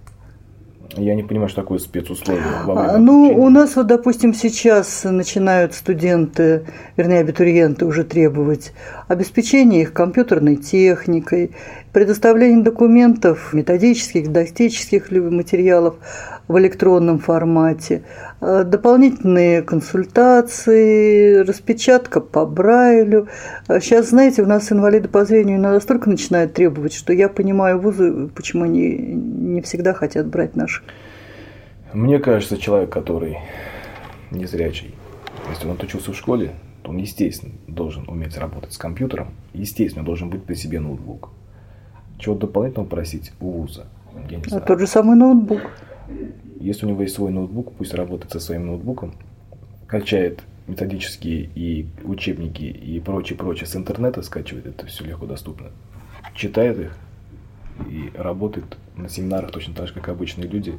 Я 0.97 1.13
не 1.13 1.23
понимаю, 1.23 1.49
что 1.49 1.61
такое 1.61 1.77
спецусловия. 1.77 2.43
А, 2.67 2.97
ну, 2.97 3.31
у 3.35 3.49
нас 3.49 3.75
вот, 3.75 3.85
допустим, 3.87 4.33
сейчас 4.33 5.03
начинают 5.03 5.75
студенты, 5.75 6.65
вернее, 6.97 7.19
абитуриенты 7.19 7.85
уже 7.85 8.03
требовать 8.03 8.73
обеспечения 9.07 9.83
их 9.83 9.93
компьютерной 9.93 10.55
техникой, 10.55 11.51
предоставления 11.93 12.63
документов, 12.63 13.53
методических, 13.53 14.27
дидактических 14.27 15.11
материалов 15.11 15.95
в 16.47 16.57
электронном 16.59 17.19
формате, 17.19 18.03
э, 18.41 18.63
дополнительные 18.63 19.61
консультации, 19.61 21.37
распечатка 21.37 22.21
по 22.21 22.45
Брайлю. 22.45 23.27
Сейчас, 23.67 24.07
а 24.07 24.09
знаете, 24.09 24.41
у 24.43 24.45
нас 24.45 24.71
инвалиды 24.71 25.07
по 25.09 25.25
зрению 25.25 25.59
настолько 25.59 26.09
начинают 26.09 26.53
требовать, 26.53 26.93
что 26.93 27.13
я 27.13 27.29
понимаю 27.29 27.79
вузы, 27.79 28.29
почему 28.35 28.63
они 28.65 28.89
не 28.89 29.61
всегда 29.61 29.93
хотят 29.93 30.27
брать 30.27 30.55
наших. 30.55 30.83
Мне 31.93 32.19
кажется, 32.19 32.57
человек, 32.57 32.91
который 32.91 33.37
незрячий, 34.31 34.95
если 35.49 35.67
он 35.67 35.73
отучился 35.73 36.11
в 36.11 36.15
школе, 36.15 36.51
то 36.83 36.91
он, 36.91 36.97
естественно, 36.97 37.53
должен 37.67 38.07
уметь 38.07 38.37
работать 38.37 38.73
с 38.73 38.77
компьютером, 38.77 39.33
естественно, 39.53 40.05
должен 40.05 40.29
быть 40.29 40.43
при 40.43 40.53
себе 40.53 40.79
ноутбук. 40.79 41.31
Чего 42.19 42.35
дополнительного 42.35 42.87
просить 42.87 43.31
у 43.39 43.49
вуза? 43.49 43.87
Я 44.29 44.37
не 44.37 44.43
а 44.43 44.49
знаю. 44.49 44.65
тот 44.65 44.79
же 44.79 44.87
самый 44.87 45.15
ноутбук. 45.15 45.61
Если 46.59 46.85
у 46.85 46.89
него 46.89 47.01
есть 47.01 47.15
свой 47.15 47.31
ноутбук, 47.31 47.73
пусть 47.73 47.93
работает 47.93 48.31
со 48.31 48.41
своим 48.41 48.67
ноутбуком, 48.67 49.15
качает 49.87 50.43
методические 50.67 51.49
и 51.55 51.87
учебники 52.03 52.63
и 52.63 52.99
прочее, 52.99 53.37
прочее 53.37 53.65
с 53.65 53.75
интернета 53.75 54.21
скачивает, 54.21 54.67
это 54.67 54.85
все 54.85 55.05
легко 55.05 55.25
доступно. 55.25 55.67
Читает 56.35 56.79
их 56.79 56.97
и 57.89 58.11
работает 58.15 58.77
на 58.97 59.07
семинарах 59.07 59.51
точно 59.51 59.73
так 59.73 59.87
же, 59.87 59.93
как 59.93 60.09
обычные 60.09 60.47
люди. 60.47 60.75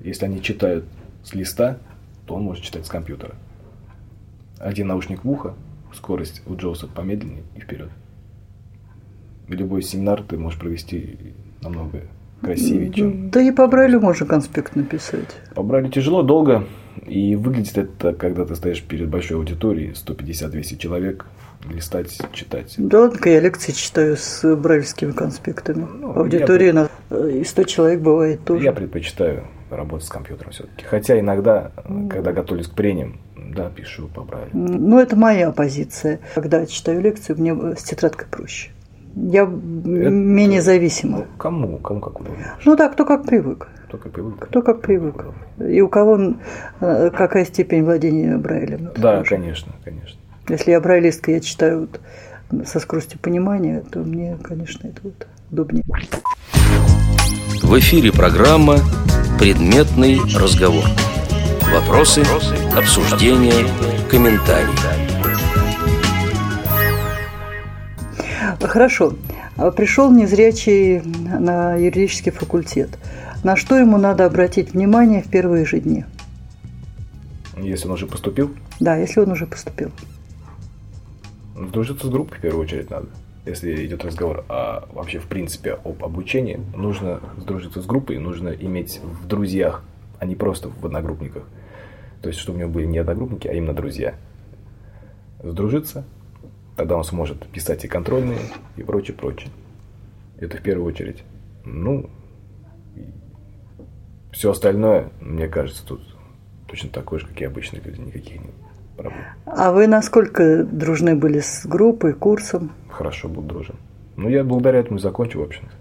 Если 0.00 0.24
они 0.24 0.42
читают 0.42 0.84
с 1.22 1.34
листа, 1.34 1.78
то 2.26 2.34
он 2.34 2.42
может 2.42 2.64
читать 2.64 2.84
с 2.84 2.88
компьютера. 2.88 3.34
Один 4.58 4.88
наушник 4.88 5.24
в 5.24 5.30
ухо, 5.30 5.54
скорость 5.94 6.42
у 6.46 6.56
Джоуса 6.56 6.88
помедленнее 6.88 7.44
и 7.54 7.60
вперед. 7.60 7.90
Любой 9.48 9.82
семинар 9.82 10.22
ты 10.22 10.36
можешь 10.36 10.58
провести 10.58 11.34
намного 11.62 12.02
красивее, 12.42 12.92
чем... 12.92 13.30
Да 13.30 13.40
и 13.40 13.50
по 13.50 13.66
Брайлю 13.66 14.00
можно 14.00 14.26
конспект 14.26 14.76
написать. 14.76 15.36
По 15.54 15.62
Брайлю 15.62 15.88
тяжело, 15.88 16.22
долго. 16.22 16.64
И 17.06 17.36
выглядит 17.36 17.78
это, 17.78 18.12
когда 18.12 18.44
ты 18.44 18.54
стоишь 18.56 18.82
перед 18.82 19.08
большой 19.08 19.38
аудиторией, 19.38 19.92
150-200 19.92 20.76
человек, 20.76 21.26
листать, 21.68 22.20
читать. 22.32 22.74
Да 22.76 23.00
ладно 23.00 23.18
я 23.24 23.40
лекции 23.40 23.72
читаю 23.72 24.16
с 24.16 24.56
брайлевскими 24.56 25.12
конспектами. 25.12 25.86
Ну, 26.00 26.16
Аудитория 26.16 26.72
на... 26.72 26.88
и 27.10 27.44
100 27.44 27.62
человек 27.64 28.00
бывает 28.00 28.44
тоже. 28.44 28.64
Я 28.64 28.72
предпочитаю 28.72 29.44
работать 29.70 30.06
с 30.06 30.10
компьютером 30.10 30.52
все-таки. 30.52 30.84
Хотя 30.84 31.18
иногда, 31.18 31.72
когда 32.10 32.32
готовлюсь 32.32 32.68
к 32.68 32.74
прениям, 32.74 33.18
да, 33.36 33.70
пишу 33.70 34.08
по 34.08 34.22
Брайлю. 34.22 34.50
Ну, 34.52 34.98
это 34.98 35.16
моя 35.16 35.50
позиция. 35.52 36.20
Когда 36.34 36.66
читаю 36.66 37.00
лекцию, 37.00 37.38
мне 37.38 37.76
с 37.76 37.82
тетрадкой 37.82 38.26
проще. 38.30 38.70
Я 39.14 39.42
это... 39.42 39.50
менее 39.50 40.62
зависима. 40.62 41.18
Ну, 41.18 41.26
кому? 41.36 41.78
Кому 41.78 42.00
как 42.00 42.20
удобно? 42.20 42.56
Ну 42.64 42.76
да, 42.76 42.88
кто 42.88 43.04
как 43.04 43.24
привык. 43.24 43.68
Кто 43.88 43.98
как 43.98 44.12
привык. 44.12 44.38
Кто 44.38 44.62
как 44.62 44.80
привык. 44.80 45.24
И 45.58 45.80
у 45.80 45.88
кого 45.88 46.34
э, 46.80 47.10
какая 47.10 47.44
степень 47.44 47.84
владения 47.84 48.36
Брайлем. 48.36 48.90
Да, 48.96 49.18
тоже. 49.18 49.30
конечно, 49.30 49.72
конечно. 49.84 50.18
Если 50.48 50.70
я 50.70 50.80
брайлистка, 50.80 51.32
я 51.32 51.40
читаю 51.40 51.80
вот 51.80 52.66
со 52.66 52.80
скоростью 52.80 53.18
понимания, 53.18 53.82
то 53.90 54.00
мне, 54.00 54.38
конечно, 54.42 54.86
это 54.86 55.00
вот 55.02 55.26
удобнее. 55.50 55.84
В 57.62 57.78
эфире 57.78 58.12
программа 58.12 58.76
«Предметный 59.38 60.18
разговор». 60.38 60.84
Вопросы, 61.72 62.22
обсуждения, 62.74 63.66
комментарии. 64.10 64.97
Хорошо. 68.60 69.14
Пришел 69.76 70.10
незрячий 70.10 71.00
на 71.00 71.74
юридический 71.76 72.32
факультет. 72.32 72.98
На 73.44 73.56
что 73.56 73.76
ему 73.76 73.98
надо 73.98 74.24
обратить 74.26 74.72
внимание 74.72 75.22
в 75.22 75.30
первые 75.30 75.64
же 75.64 75.80
дни? 75.80 76.04
Если 77.56 77.86
он 77.86 77.92
уже 77.94 78.06
поступил? 78.06 78.50
Да, 78.80 78.96
если 78.96 79.20
он 79.20 79.30
уже 79.30 79.46
поступил. 79.46 79.90
Дружиться 81.56 82.06
с 82.06 82.10
группой 82.10 82.38
в 82.38 82.40
первую 82.40 82.64
очередь 82.64 82.90
надо. 82.90 83.06
Если 83.46 83.86
идет 83.86 84.04
разговор 84.04 84.44
о, 84.48 84.86
вообще 84.92 85.18
в 85.18 85.26
принципе 85.26 85.72
об 85.72 86.04
обучении, 86.04 86.60
нужно 86.76 87.20
сдружиться 87.38 87.80
с 87.80 87.86
группой, 87.86 88.18
нужно 88.18 88.50
иметь 88.50 89.00
в 89.02 89.26
друзьях, 89.26 89.82
а 90.18 90.26
не 90.26 90.34
просто 90.34 90.68
в 90.68 90.84
одногруппниках. 90.84 91.44
То 92.22 92.28
есть, 92.28 92.40
чтобы 92.40 92.58
у 92.58 92.60
него 92.60 92.70
были 92.70 92.86
не 92.86 92.98
одногруппники, 92.98 93.48
а 93.48 93.52
именно 93.52 93.72
друзья. 93.72 94.14
Сдружиться, 95.42 96.04
Тогда 96.78 96.96
он 96.96 97.02
сможет 97.02 97.44
писать 97.48 97.84
и 97.84 97.88
контрольные, 97.88 98.38
и 98.76 98.84
прочее, 98.84 99.16
прочее. 99.16 99.50
Это 100.38 100.58
в 100.58 100.62
первую 100.62 100.86
очередь. 100.86 101.24
Ну, 101.64 102.08
все 104.30 104.52
остальное, 104.52 105.10
мне 105.20 105.48
кажется, 105.48 105.84
тут 105.84 106.00
точно 106.68 106.88
такой 106.90 107.18
же, 107.18 107.26
как 107.26 107.40
и 107.40 107.44
обычные 107.44 107.82
люди, 107.82 107.98
никаких 107.98 108.40
нет 108.40 108.54
проблем. 108.96 109.24
А 109.44 109.72
вы 109.72 109.88
насколько 109.88 110.62
дружны 110.62 111.16
были 111.16 111.40
с 111.40 111.66
группой, 111.66 112.12
курсом? 112.12 112.70
Хорошо 112.88 113.28
был 113.28 113.42
дружен. 113.42 113.74
Ну, 114.14 114.28
я 114.28 114.44
благодаря 114.44 114.78
этому 114.78 115.00
закончил, 115.00 115.40
в 115.40 115.46
общем-то. 115.46 115.74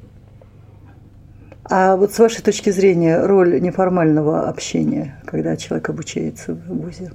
А 1.70 1.96
вот 1.96 2.12
с 2.12 2.18
вашей 2.18 2.42
точки 2.42 2.72
зрения 2.72 3.24
роль 3.24 3.62
неформального 3.62 4.50
общения, 4.50 5.22
когда 5.28 5.58
человек 5.58 5.90
обучается 5.90 6.56
в 6.56 6.68
ВУЗе? 6.70 7.12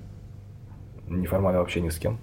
Неформального 1.09 1.65
общения 1.65 1.91
с 1.91 1.99
кем? 1.99 2.21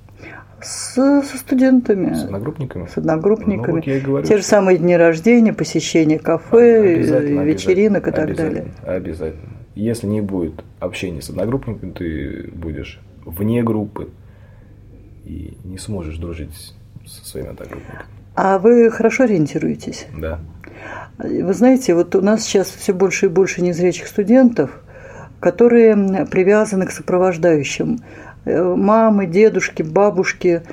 С, 0.61 0.93
со 0.95 1.37
студентами. 1.37 2.13
С 2.13 2.25
одногруппниками? 2.25 2.87
С 2.87 2.97
одногруппниками. 2.97 3.67
Ну, 3.67 3.75
вот 3.77 3.87
я 3.87 3.97
и 3.97 4.01
говорю, 4.01 4.25
Те 4.25 4.37
же 4.37 4.43
самые 4.43 4.77
дни 4.77 4.95
рождения, 4.97 5.53
посещение 5.53 6.19
кафе, 6.19 6.95
Обязательно, 6.95 7.41
вечеринок 7.41 8.07
и 8.07 8.11
так 8.11 8.25
обязательно, 8.25 8.71
далее. 8.83 8.97
Обязательно. 8.97 9.49
Если 9.75 10.07
не 10.07 10.19
будет 10.21 10.63
общения 10.79 11.21
с 11.21 11.29
одногруппниками, 11.29 11.91
ты 11.91 12.49
будешь 12.53 12.99
вне 13.25 13.63
группы 13.63 14.09
и 15.23 15.57
не 15.63 15.77
сможешь 15.77 16.17
дружить 16.17 16.51
со 17.05 17.25
своими 17.25 17.51
одногруппниками. 17.51 18.03
А 18.35 18.59
вы 18.59 18.89
хорошо 18.91 19.23
ориентируетесь? 19.23 20.07
Да. 20.17 20.39
Вы 21.17 21.53
знаете, 21.53 21.93
вот 21.93 22.15
у 22.15 22.21
нас 22.21 22.43
сейчас 22.43 22.69
все 22.69 22.93
больше 22.93 23.25
и 23.25 23.29
больше 23.29 23.61
незрячих 23.61 24.07
студентов, 24.07 24.81
которые 25.39 26.25
привязаны 26.25 26.85
к 26.85 26.91
сопровождающим. 26.91 27.99
Э, 28.45 28.75
мамы, 28.75 29.25
дедушки, 29.27 29.83
бабушки 29.83 30.63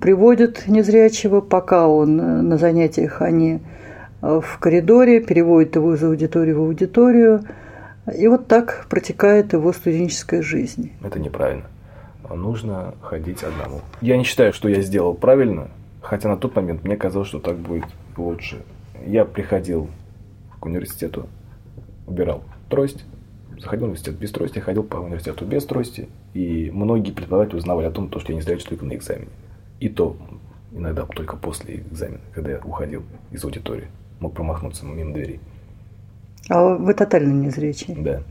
приводят 0.00 0.68
незрячего, 0.68 1.40
пока 1.40 1.88
он 1.88 2.20
э, 2.20 2.42
на 2.42 2.56
занятиях 2.56 3.20
они 3.20 3.60
э, 4.22 4.40
в 4.42 4.58
коридоре, 4.58 5.20
переводят 5.20 5.76
его 5.76 5.94
из 5.94 6.04
аудитории 6.04 6.52
в 6.52 6.60
аудиторию. 6.60 7.42
И 8.16 8.28
вот 8.28 8.46
так 8.46 8.86
протекает 8.88 9.52
его 9.52 9.72
студенческая 9.72 10.40
жизнь. 10.40 10.92
Это 11.02 11.18
неправильно. 11.18 11.64
Нужно 12.32 12.94
ходить 13.02 13.42
одному. 13.42 13.80
Я 14.00 14.16
не 14.16 14.24
считаю, 14.24 14.52
что 14.52 14.68
я 14.68 14.80
сделал 14.80 15.14
правильно, 15.14 15.68
хотя 16.00 16.28
на 16.28 16.36
тот 16.36 16.54
момент 16.54 16.84
мне 16.84 16.96
казалось, 16.96 17.28
что 17.28 17.40
так 17.40 17.56
будет 17.56 17.86
лучше. 18.16 18.62
Я 19.04 19.24
приходил 19.24 19.88
к 20.60 20.66
университету, 20.66 21.26
убирал 22.06 22.42
трость, 22.68 23.04
заходил 23.58 23.86
в 23.86 23.88
университет 23.90 24.16
без 24.16 24.30
трости, 24.30 24.58
ходил 24.60 24.82
по 24.82 24.96
университету 24.96 25.44
без 25.44 25.64
трости, 25.64 26.08
и 26.36 26.70
многие 26.70 27.12
преподаватели 27.12 27.56
узнавали 27.56 27.86
о 27.86 27.90
том, 27.90 28.10
что 28.10 28.30
я 28.30 28.34
не 28.34 28.42
зрячий 28.42 28.68
только 28.68 28.84
на 28.84 28.94
экзамене. 28.94 29.30
И 29.80 29.88
то 29.88 30.18
иногда 30.70 31.06
только 31.06 31.34
после 31.34 31.76
экзамена, 31.76 32.20
когда 32.34 32.50
я 32.50 32.58
уходил 32.58 33.04
из 33.30 33.42
аудитории, 33.42 33.88
мог 34.20 34.34
промахнуться 34.34 34.84
мимо 34.84 35.14
дверей. 35.14 35.40
А 36.50 36.76
вы 36.76 36.92
тотально 36.92 37.32
незрячий? 37.32 37.94
Да. 37.94 38.22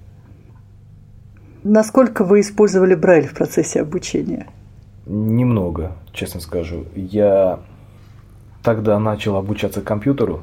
Насколько 1.64 2.24
вы 2.24 2.42
использовали 2.42 2.94
Брайль 2.94 3.28
в 3.28 3.34
процессе 3.34 3.82
обучения? 3.82 4.46
Немного, 5.08 5.94
честно 6.12 6.42
скажу. 6.42 6.86
Я 6.96 7.60
тогда 8.62 9.00
начал 9.00 9.36
обучаться 9.36 9.82
компьютеру. 9.82 10.42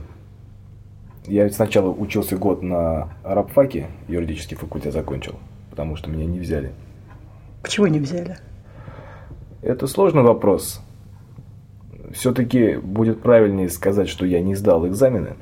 Я 1.26 1.48
сначала 1.50 1.90
учился 1.90 2.36
год 2.36 2.60
на 2.60 3.10
рабфаке, 3.22 3.86
юридический 4.08 4.56
факультет 4.56 4.92
закончил, 4.92 5.36
потому 5.70 5.94
что 5.94 6.10
меня 6.10 6.26
не 6.26 6.40
взяли. 6.40 6.72
Почему 7.62 7.86
не 7.86 8.00
взяли? 8.00 8.36
Это 9.62 9.86
сложный 9.86 10.22
вопрос. 10.22 10.80
Все-таки 12.12 12.76
будет 12.76 13.22
правильнее 13.22 13.68
сказать, 13.68 14.08
что 14.08 14.26
я 14.26 14.42
не 14.42 14.54
сдал 14.54 14.86
экзамены. 14.86 15.36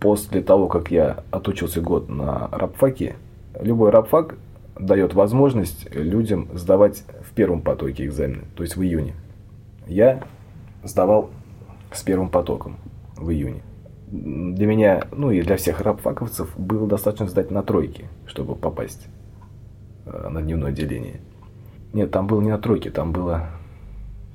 После 0.00 0.40
того, 0.40 0.66
как 0.68 0.90
я 0.90 1.22
отучился 1.30 1.80
год 1.80 2.08
на 2.08 2.48
рабфаке, 2.48 3.16
любой 3.60 3.90
рабфак 3.90 4.36
дает 4.78 5.14
возможность 5.14 5.94
людям 5.94 6.48
сдавать 6.54 7.04
в 7.22 7.32
первом 7.34 7.60
потоке 7.60 8.06
экзамены, 8.06 8.44
то 8.54 8.62
есть 8.62 8.76
в 8.76 8.82
июне. 8.82 9.14
Я 9.86 10.22
сдавал 10.82 11.30
с 11.92 12.02
первым 12.02 12.28
потоком 12.28 12.76
в 13.16 13.30
июне. 13.30 13.62
Для 14.08 14.66
меня, 14.66 15.04
ну 15.12 15.30
и 15.30 15.42
для 15.42 15.56
всех 15.56 15.80
рабфаковцев 15.80 16.58
было 16.58 16.86
достаточно 16.86 17.26
сдать 17.26 17.50
на 17.50 17.62
тройке, 17.62 18.06
чтобы 18.26 18.54
попасть 18.54 19.08
на 20.06 20.40
дневное 20.40 20.70
отделение. 20.70 21.20
Нет, 21.92 22.10
там 22.10 22.26
было 22.26 22.40
не 22.40 22.50
на 22.50 22.58
тройке, 22.58 22.90
там 22.90 23.12
было 23.12 23.48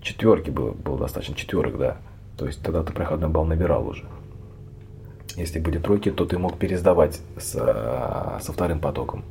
четверки 0.01 0.49
было, 0.49 0.71
было 0.71 0.99
достаточно 0.99 1.35
четверок, 1.35 1.77
да. 1.77 1.97
То 2.37 2.45
есть 2.45 2.61
тогда 2.61 2.83
ты 2.83 2.91
проходной 2.93 3.29
балл 3.29 3.45
набирал 3.45 3.87
уже. 3.87 4.05
Если 5.35 5.59
были 5.59 5.77
тройки, 5.77 6.11
то 6.11 6.25
ты 6.25 6.37
мог 6.37 6.57
пересдавать 6.57 7.21
с, 7.37 7.55
э, 7.55 8.39
со 8.41 8.51
вторым 8.51 8.79
потоком. 8.79 9.23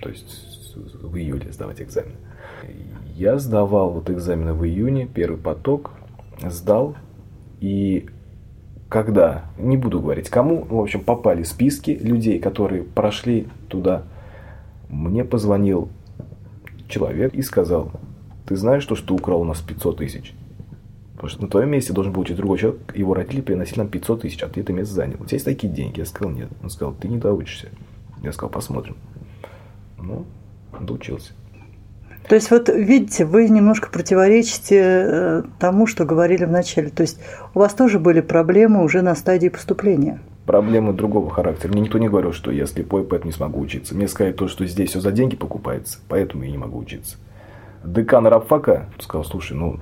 То 0.00 0.08
есть 0.08 0.74
в 0.74 1.16
июле 1.16 1.52
сдавать 1.52 1.82
экзамен. 1.82 2.14
Я 3.14 3.38
сдавал 3.38 3.90
вот 3.90 4.08
экзамены 4.08 4.54
в 4.54 4.64
июне, 4.64 5.06
первый 5.06 5.36
поток, 5.36 5.90
сдал. 6.42 6.96
И 7.60 8.08
когда, 8.88 9.44
не 9.58 9.76
буду 9.76 10.00
говорить 10.00 10.30
кому, 10.30 10.64
в 10.64 10.80
общем, 10.80 11.02
попали 11.02 11.42
списки 11.42 11.90
людей, 11.90 12.38
которые 12.38 12.82
прошли 12.82 13.48
туда, 13.68 14.04
мне 14.92 15.24
позвонил 15.24 15.88
человек 16.88 17.34
и 17.34 17.42
сказал, 17.42 17.90
ты 18.46 18.56
знаешь, 18.56 18.82
что, 18.82 18.94
что 18.94 19.08
ты 19.08 19.14
украл 19.14 19.40
у 19.40 19.44
нас 19.44 19.60
500 19.60 19.96
тысяч? 19.96 20.34
Потому 21.14 21.30
что 21.30 21.42
на 21.42 21.48
твоем 21.48 21.70
месте 21.70 21.92
должен 21.92 22.12
был 22.12 22.22
учить 22.22 22.36
другой 22.36 22.58
человек, 22.58 22.94
его 22.94 23.14
родители 23.14 23.40
приносили 23.40 23.78
нам 23.78 23.88
500 23.88 24.22
тысяч, 24.22 24.42
а 24.42 24.48
ты 24.48 24.60
это 24.60 24.72
место 24.72 24.94
занял. 24.94 25.16
У 25.20 25.24
тебя 25.24 25.36
есть 25.36 25.44
такие 25.44 25.72
деньги? 25.72 26.00
Я 26.00 26.06
сказал, 26.06 26.32
нет. 26.32 26.48
Он 26.62 26.70
сказал, 26.70 26.94
ты 26.94 27.08
не 27.08 27.18
доучишься. 27.18 27.68
Я 28.22 28.32
сказал, 28.32 28.50
посмотрим. 28.50 28.96
Ну, 29.98 30.26
доучился. 30.80 31.32
То 32.28 32.34
есть 32.34 32.50
вот 32.50 32.68
видите, 32.68 33.24
вы 33.24 33.48
немножко 33.48 33.90
противоречите 33.90 34.78
э, 34.78 35.42
тому, 35.58 35.86
что 35.86 36.04
говорили 36.04 36.44
в 36.44 36.50
начале. 36.50 36.90
То 36.90 37.02
есть 37.02 37.18
у 37.54 37.58
вас 37.58 37.74
тоже 37.74 37.98
были 37.98 38.20
проблемы 38.20 38.84
уже 38.84 39.02
на 39.02 39.14
стадии 39.14 39.48
поступления. 39.48 40.20
Проблемы 40.46 40.92
другого 40.92 41.30
характера. 41.30 41.70
Мне 41.70 41.82
никто 41.82 41.98
не 41.98 42.08
говорил, 42.08 42.32
что 42.32 42.50
я 42.50 42.66
слепой, 42.66 43.04
поэтому 43.04 43.30
не 43.30 43.36
смогу 43.36 43.60
учиться. 43.60 43.94
Мне 43.94 44.08
сказали 44.08 44.32
то, 44.32 44.48
что 44.48 44.66
здесь 44.66 44.90
все 44.90 45.00
за 45.00 45.12
деньги 45.12 45.36
покупается, 45.36 46.00
поэтому 46.08 46.42
я 46.42 46.50
не 46.50 46.58
могу 46.58 46.78
учиться. 46.78 47.16
Декан 47.84 48.26
рабфака 48.26 48.88
сказал, 48.98 49.24
слушай, 49.24 49.56
ну, 49.56 49.78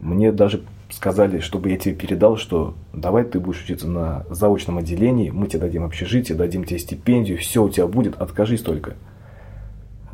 мне 0.00 0.32
даже 0.32 0.62
сказали, 0.90 1.40
чтобы 1.40 1.68
я 1.68 1.76
тебе 1.76 1.94
передал, 1.94 2.38
что 2.38 2.74
давай 2.94 3.24
ты 3.24 3.40
будешь 3.40 3.62
учиться 3.62 3.86
на 3.86 4.24
заочном 4.30 4.78
отделении, 4.78 5.28
мы 5.28 5.46
тебе 5.48 5.60
дадим 5.60 5.84
общежитие, 5.84 6.36
дадим 6.36 6.64
тебе 6.64 6.78
стипендию, 6.78 7.36
все 7.36 7.62
у 7.62 7.68
тебя 7.68 7.86
будет, 7.86 8.16
откажись 8.20 8.62
только. 8.62 8.94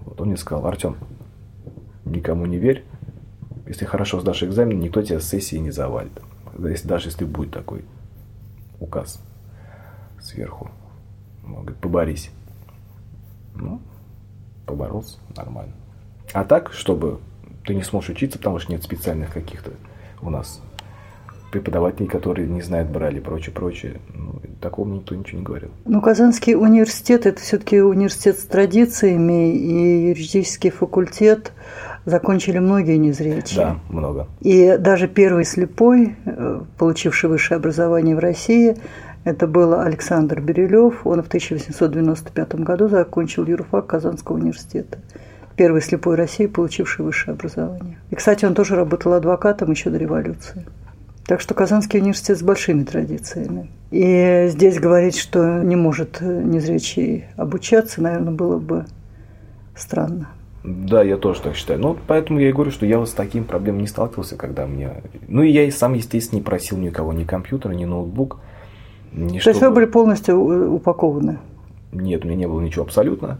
Вот 0.04 0.20
он 0.20 0.28
мне 0.28 0.36
сказал, 0.36 0.66
Артем, 0.66 0.96
никому 2.04 2.46
не 2.46 2.58
верь. 2.58 2.84
Если 3.68 3.84
хорошо 3.84 4.20
сдашь 4.20 4.42
экзамен, 4.42 4.80
никто 4.80 5.00
тебя 5.00 5.20
с 5.20 5.28
сессии 5.28 5.56
не 5.56 5.70
завалит. 5.70 6.12
Если, 6.58 6.88
даже 6.88 7.08
если 7.08 7.24
будет 7.24 7.52
такой 7.52 7.84
указ 8.80 9.20
сверху. 10.34 10.70
Он 11.46 11.62
говорит, 11.62 11.76
поборись. 11.78 12.30
Ну, 13.54 13.80
поборолся, 14.66 15.18
нормально. 15.36 15.72
А 16.32 16.44
так, 16.44 16.72
чтобы 16.72 17.20
ты 17.64 17.74
не 17.74 17.82
сможешь 17.82 18.10
учиться, 18.10 18.38
потому 18.38 18.58
что 18.58 18.72
нет 18.72 18.82
специальных 18.82 19.32
каких-то 19.32 19.72
у 20.20 20.30
нас 20.30 20.60
преподавателей, 21.52 22.08
которые 22.08 22.48
не 22.48 22.62
знают 22.62 22.90
брали 22.90 23.20
прочее, 23.20 23.54
прочее. 23.54 24.00
Ну, 24.12 24.40
такого 24.60 24.88
никто 24.88 25.14
ничего 25.14 25.38
не 25.38 25.44
говорил. 25.44 25.70
Ну, 25.84 26.00
Казанский 26.00 26.56
университет– 26.56 27.26
это 27.26 27.40
все-таки 27.40 27.80
университет 27.80 28.40
с 28.40 28.42
традициями, 28.42 29.54
и 29.54 30.08
юридический 30.08 30.70
факультет 30.70 31.52
закончили 32.06 32.58
многие 32.58 32.96
незрячие. 32.96 33.56
Да, 33.56 33.78
много. 33.88 34.26
И 34.40 34.76
даже 34.78 35.06
первый 35.06 35.44
слепой, 35.44 36.16
э, 36.24 36.60
получивший 36.76 37.30
высшее 37.30 37.58
образование 37.58 38.16
в 38.16 38.18
России, 38.18 38.76
это 39.24 39.46
был 39.46 39.80
Александр 39.80 40.40
Берилев. 40.40 41.06
Он 41.06 41.22
в 41.22 41.26
1895 41.26 42.54
году 42.56 42.88
закончил 42.88 43.46
юрфак 43.46 43.86
Казанского 43.86 44.36
университета. 44.36 44.98
Первый 45.56 45.82
слепой 45.82 46.16
России, 46.16 46.46
получивший 46.46 47.04
высшее 47.04 47.34
образование. 47.34 47.98
И, 48.10 48.14
кстати, 48.14 48.44
он 48.44 48.54
тоже 48.54 48.76
работал 48.76 49.14
адвокатом 49.14 49.70
еще 49.70 49.90
до 49.90 49.98
революции. 49.98 50.66
Так 51.26 51.40
что 51.40 51.54
Казанский 51.54 52.00
университет 52.00 52.38
с 52.38 52.42
большими 52.42 52.84
традициями. 52.84 53.70
И 53.90 54.46
здесь 54.48 54.78
говорить, 54.78 55.16
что 55.16 55.62
не 55.62 55.76
может 55.76 56.20
незрячий 56.20 57.24
обучаться, 57.36 58.02
наверное, 58.02 58.32
было 58.32 58.58
бы 58.58 58.84
странно. 59.74 60.28
Да, 60.64 61.02
я 61.02 61.16
тоже 61.16 61.40
так 61.40 61.54
считаю. 61.54 61.78
Ну, 61.78 61.96
поэтому 62.06 62.40
я 62.40 62.48
и 62.48 62.52
говорю, 62.52 62.70
что 62.70 62.84
я 62.84 62.98
вот 62.98 63.08
с 63.08 63.12
таким 63.12 63.44
проблемой 63.44 63.82
не 63.82 63.86
сталкивался, 63.86 64.36
когда 64.36 64.66
мне... 64.66 64.90
Ну, 65.28 65.42
и 65.42 65.50
я 65.50 65.64
и 65.64 65.70
сам, 65.70 65.94
естественно, 65.94 66.38
не 66.38 66.44
просил 66.44 66.78
никого 66.78 67.12
ни 67.12 67.24
компьютера, 67.24 67.72
ни 67.72 67.84
ноутбук. 67.84 68.40
Ни 69.14 69.38
То 69.38 69.50
есть 69.50 69.62
вы 69.62 69.70
были 69.70 69.86
полностью 69.86 70.74
упакованы? 70.74 71.38
Нет, 71.92 72.24
у 72.24 72.28
меня 72.28 72.36
не 72.36 72.48
было 72.48 72.60
ничего 72.60 72.84
абсолютно. 72.84 73.38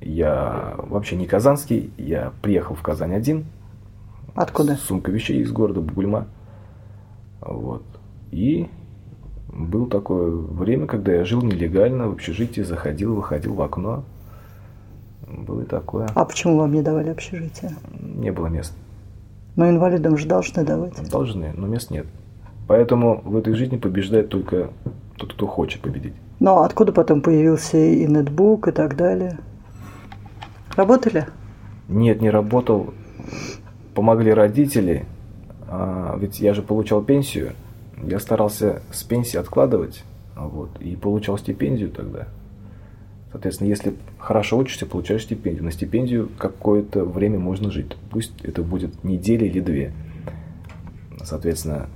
Я 0.00 0.74
вообще 0.78 1.16
не 1.16 1.26
казанский. 1.26 1.90
Я 1.98 2.32
приехал 2.40 2.74
в 2.74 2.82
Казань 2.82 3.14
один. 3.14 3.44
Откуда? 4.34 4.76
С 4.76 4.80
сумкой 4.80 5.12
вещей 5.12 5.42
из 5.42 5.52
города 5.52 5.82
Бугульма. 5.82 6.26
Вот. 7.42 7.82
И 8.30 8.68
было 9.52 9.88
такое 9.88 10.30
время, 10.30 10.86
когда 10.86 11.12
я 11.12 11.24
жил 11.24 11.42
нелегально 11.42 12.08
в 12.08 12.12
общежитии, 12.12 12.62
заходил, 12.62 13.14
выходил 13.14 13.54
в 13.54 13.60
окно. 13.60 14.04
было 15.26 15.62
и 15.62 15.66
такое. 15.66 16.08
А 16.14 16.24
почему 16.24 16.56
вам 16.56 16.72
не 16.72 16.80
давали 16.80 17.10
общежитие? 17.10 17.72
Не 18.00 18.32
было 18.32 18.46
мест. 18.46 18.74
Но 19.56 19.68
инвалидам 19.68 20.16
же 20.16 20.26
должны 20.26 20.64
давать. 20.64 21.10
Должны, 21.10 21.52
но 21.54 21.66
мест 21.66 21.90
нет. 21.90 22.06
Поэтому 22.66 23.20
в 23.24 23.36
этой 23.36 23.52
жизни 23.54 23.76
побеждает 23.76 24.28
только 24.28 24.70
тот, 25.20 25.34
кто 25.34 25.46
хочет 25.46 25.82
победить. 25.82 26.14
Но 26.40 26.62
откуда 26.62 26.92
потом 26.92 27.20
появился 27.20 27.76
и 27.76 28.06
нетбук 28.06 28.68
и 28.68 28.72
так 28.72 28.96
далее? 28.96 29.38
Работали? 30.74 31.26
Нет, 31.88 32.22
не 32.22 32.30
работал. 32.30 32.94
Помогли 33.94 34.32
родители. 34.32 35.04
А, 35.68 36.16
ведь 36.18 36.40
я 36.40 36.54
же 36.54 36.62
получал 36.62 37.02
пенсию. 37.02 37.52
Я 38.02 38.18
старался 38.18 38.82
с 38.90 39.02
пенсии 39.02 39.36
откладывать. 39.36 40.02
Вот, 40.34 40.70
и 40.80 40.96
получал 40.96 41.36
стипендию 41.36 41.90
тогда. 41.90 42.28
Соответственно, 43.30 43.68
если 43.68 43.94
хорошо 44.18 44.56
учишься, 44.56 44.86
получаешь 44.86 45.24
стипендию. 45.24 45.64
На 45.64 45.70
стипендию 45.70 46.30
какое-то 46.38 47.04
время 47.04 47.38
можно 47.38 47.70
жить. 47.70 47.94
Пусть 48.10 48.32
это 48.42 48.62
будет 48.62 49.04
неделя 49.04 49.46
или 49.46 49.60
две. 49.60 49.92
Соответственно, 51.22 51.90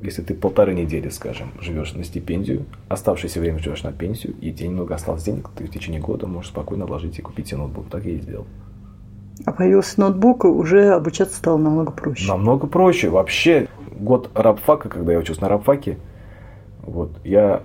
если 0.00 0.22
ты 0.22 0.34
полторы 0.34 0.74
недели, 0.74 1.08
скажем, 1.08 1.50
живешь 1.60 1.92
на 1.94 2.04
стипендию, 2.04 2.66
оставшееся 2.88 3.40
время 3.40 3.58
живешь 3.58 3.82
на 3.82 3.92
пенсию, 3.92 4.34
и 4.40 4.52
тебе 4.52 4.68
немного 4.68 4.94
осталось 4.94 5.24
денег, 5.24 5.50
ты 5.56 5.66
в 5.66 5.70
течение 5.70 6.00
года 6.00 6.26
можешь 6.26 6.50
спокойно 6.50 6.86
вложить 6.86 7.18
и 7.18 7.22
купить 7.22 7.48
себе 7.48 7.58
ноутбук. 7.58 7.88
Так 7.90 8.04
я 8.04 8.12
и 8.12 8.20
сделал. 8.20 8.46
А 9.44 9.52
появился 9.52 10.00
ноутбук, 10.00 10.44
уже 10.44 10.90
обучаться 10.90 11.36
стало 11.36 11.58
намного 11.58 11.92
проще. 11.92 12.28
Намного 12.28 12.66
проще. 12.66 13.08
Вообще, 13.08 13.68
год 13.98 14.30
рабфака, 14.34 14.88
когда 14.88 15.12
я 15.12 15.18
учился 15.18 15.42
на 15.42 15.48
рабфаке, 15.48 15.98
вот, 16.82 17.10
я 17.24 17.62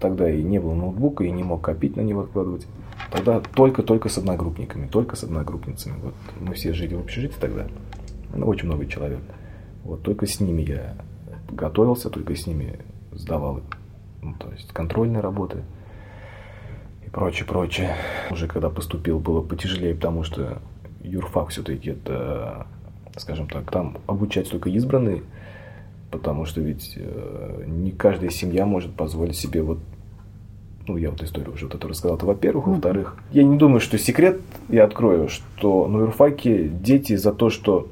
тогда 0.00 0.30
и 0.30 0.42
не 0.42 0.58
было 0.58 0.74
ноутбука, 0.74 1.24
и 1.24 1.30
не 1.30 1.42
мог 1.42 1.62
копить 1.62 1.96
на 1.96 2.00
него 2.00 2.22
откладывать. 2.22 2.66
Тогда 3.10 3.40
только-только 3.40 4.08
с 4.08 4.18
одногруппниками, 4.18 4.86
только 4.86 5.16
с 5.16 5.24
одногруппницами. 5.24 5.94
Вот 6.02 6.14
мы 6.40 6.54
все 6.54 6.72
жили 6.72 6.94
в 6.94 7.00
общежитии 7.00 7.36
тогда, 7.40 7.66
ну, 8.34 8.46
очень 8.46 8.66
много 8.66 8.86
человек. 8.86 9.20
Вот 9.84 10.02
только 10.02 10.26
с 10.26 10.40
ними 10.40 10.62
я 10.62 10.96
готовился, 11.50 12.10
только 12.10 12.34
с 12.34 12.46
ними 12.46 12.78
сдавал, 13.12 13.60
ну, 14.22 14.34
то 14.38 14.50
есть 14.52 14.72
контрольные 14.72 15.20
работы 15.20 15.62
и 17.04 17.10
прочее, 17.10 17.46
прочее. 17.46 17.94
Уже 18.30 18.46
когда 18.48 18.70
поступил, 18.70 19.18
было 19.18 19.40
потяжелее, 19.40 19.94
потому 19.94 20.22
что 20.24 20.58
юрфак 21.02 21.48
все-таки 21.50 21.90
это, 21.90 22.66
скажем 23.16 23.48
так, 23.48 23.70
там 23.70 23.98
обучать 24.06 24.50
только 24.50 24.70
избранные, 24.70 25.22
потому 26.10 26.44
что 26.44 26.60
ведь 26.60 26.94
э, 26.96 27.64
не 27.66 27.92
каждая 27.92 28.30
семья 28.30 28.66
может 28.66 28.94
позволить 28.94 29.36
себе 29.36 29.62
вот 29.62 29.78
ну, 30.88 30.96
я 30.96 31.10
вот 31.10 31.22
историю 31.22 31.52
уже 31.52 31.66
вот 31.66 31.74
эту 31.74 31.88
рассказал, 31.88 32.16
это 32.16 32.26
во-первых. 32.26 32.68
Во-вторых, 32.68 33.16
я 33.32 33.42
не 33.42 33.56
думаю, 33.56 33.80
что 33.80 33.98
секрет 33.98 34.40
я 34.68 34.84
открою, 34.84 35.28
что 35.28 35.88
на 35.88 35.98
юрфаке 35.98 36.68
дети 36.68 37.16
за 37.16 37.32
то, 37.32 37.50
что 37.50 37.88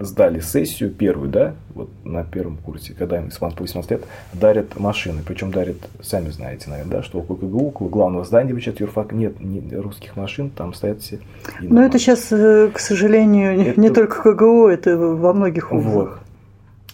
сдали 0.00 0.40
сессию 0.40 0.90
первую, 0.90 1.28
да, 1.28 1.54
вот 1.74 1.90
на 2.04 2.24
первом 2.24 2.56
курсе, 2.56 2.94
когда 2.94 3.18
им 3.18 3.28
испанцы 3.28 3.56
по 3.56 3.62
18 3.62 3.90
лет, 3.90 4.04
дарят 4.32 4.78
машины. 4.78 5.22
Причем 5.24 5.50
дарят, 5.50 5.76
сами 6.02 6.30
знаете, 6.30 6.70
наверное, 6.70 6.98
да, 6.98 7.02
что 7.02 7.18
около 7.18 7.36
КГУ, 7.36 7.68
около 7.68 7.88
главного 7.88 8.24
здания 8.24 8.52
вообще 8.52 8.74
юрфак 8.78 9.12
нет 9.12 9.40
ни 9.40 9.74
русских 9.74 10.16
машин, 10.16 10.50
там 10.50 10.74
стоят 10.74 11.02
все. 11.02 11.20
Но 11.60 11.82
это 11.82 11.98
сейчас, 11.98 12.32
э, 12.32 12.70
к 12.72 12.78
сожалению, 12.78 13.60
это... 13.60 13.80
не 13.80 13.90
только 13.90 14.34
КГУ, 14.34 14.66
это 14.68 14.96
во 14.96 15.32
многих 15.32 15.70
вузах. 15.70 16.20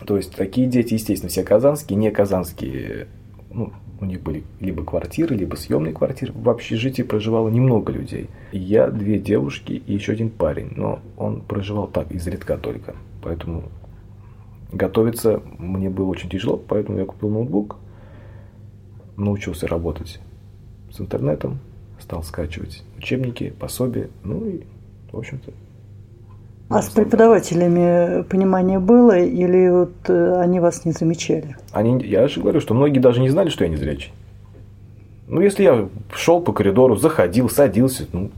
Вот. 0.01 0.07
То 0.07 0.17
есть 0.17 0.35
такие 0.35 0.67
дети, 0.67 0.95
естественно, 0.95 1.31
все 1.31 1.43
казанские, 1.43 1.99
не 1.99 2.11
казанские, 2.11 3.09
ну, 3.51 3.73
у 4.01 4.05
них 4.05 4.23
были 4.23 4.45
либо 4.61 4.85
квартиры, 4.85 5.37
либо 5.37 5.57
съемные 5.57 5.93
квартиры. 5.93 6.33
В 6.35 6.49
общежитии 6.49 7.03
проживало 7.03 7.49
немного 7.49 7.93
людей. 7.93 8.29
Я, 8.53 8.91
две 8.91 9.19
девушки 9.19 9.73
и 9.73 9.95
еще 9.95 10.13
один 10.13 10.31
парень. 10.31 10.73
Но 10.77 11.01
он 11.17 11.41
проживал 11.41 11.87
так, 11.87 12.11
изредка 12.11 12.59
только. 12.59 12.95
Поэтому 13.23 13.65
готовиться 14.73 15.43
мне 15.59 15.89
было 15.89 16.07
очень 16.09 16.29
тяжело, 16.29 16.57
поэтому 16.57 16.99
я 16.99 17.07
купил 17.07 17.31
ноутбук, 17.31 17.77
научился 19.17 19.67
работать 19.67 20.21
с 20.91 21.01
интернетом, 21.01 21.59
стал 21.99 22.23
скачивать 22.23 22.83
учебники, 22.99 23.51
пособия, 23.59 24.11
ну 24.23 24.47
и, 24.47 24.63
в 25.11 25.17
общем-то, 25.17 25.53
а 26.69 26.83
с 26.83 26.89
преподавателями 26.89 28.23
понимание 28.25 28.81
было 28.81 29.19
или 29.19 29.69
вот 29.69 29.95
э, 30.09 30.41
они 30.41 30.59
вас 30.59 30.85
не 30.85 30.93
замечали? 30.93 31.57
Они, 31.71 32.05
я 32.05 32.27
же 32.27 32.41
говорю, 32.41 32.61
что 32.61 32.75
многие 32.75 32.99
даже 32.99 33.21
не 33.21 33.29
знали, 33.29 33.51
что 33.51 33.65
я 33.65 33.71
не 33.71 33.77
зрячий. 33.77 34.13
Ну, 35.29 35.41
если 35.41 35.63
я 35.63 35.89
шел 36.13 36.41
по 36.41 36.53
коридору, 36.53 36.97
заходил, 36.97 37.49
садился, 37.49 38.07
ну, 38.13 38.31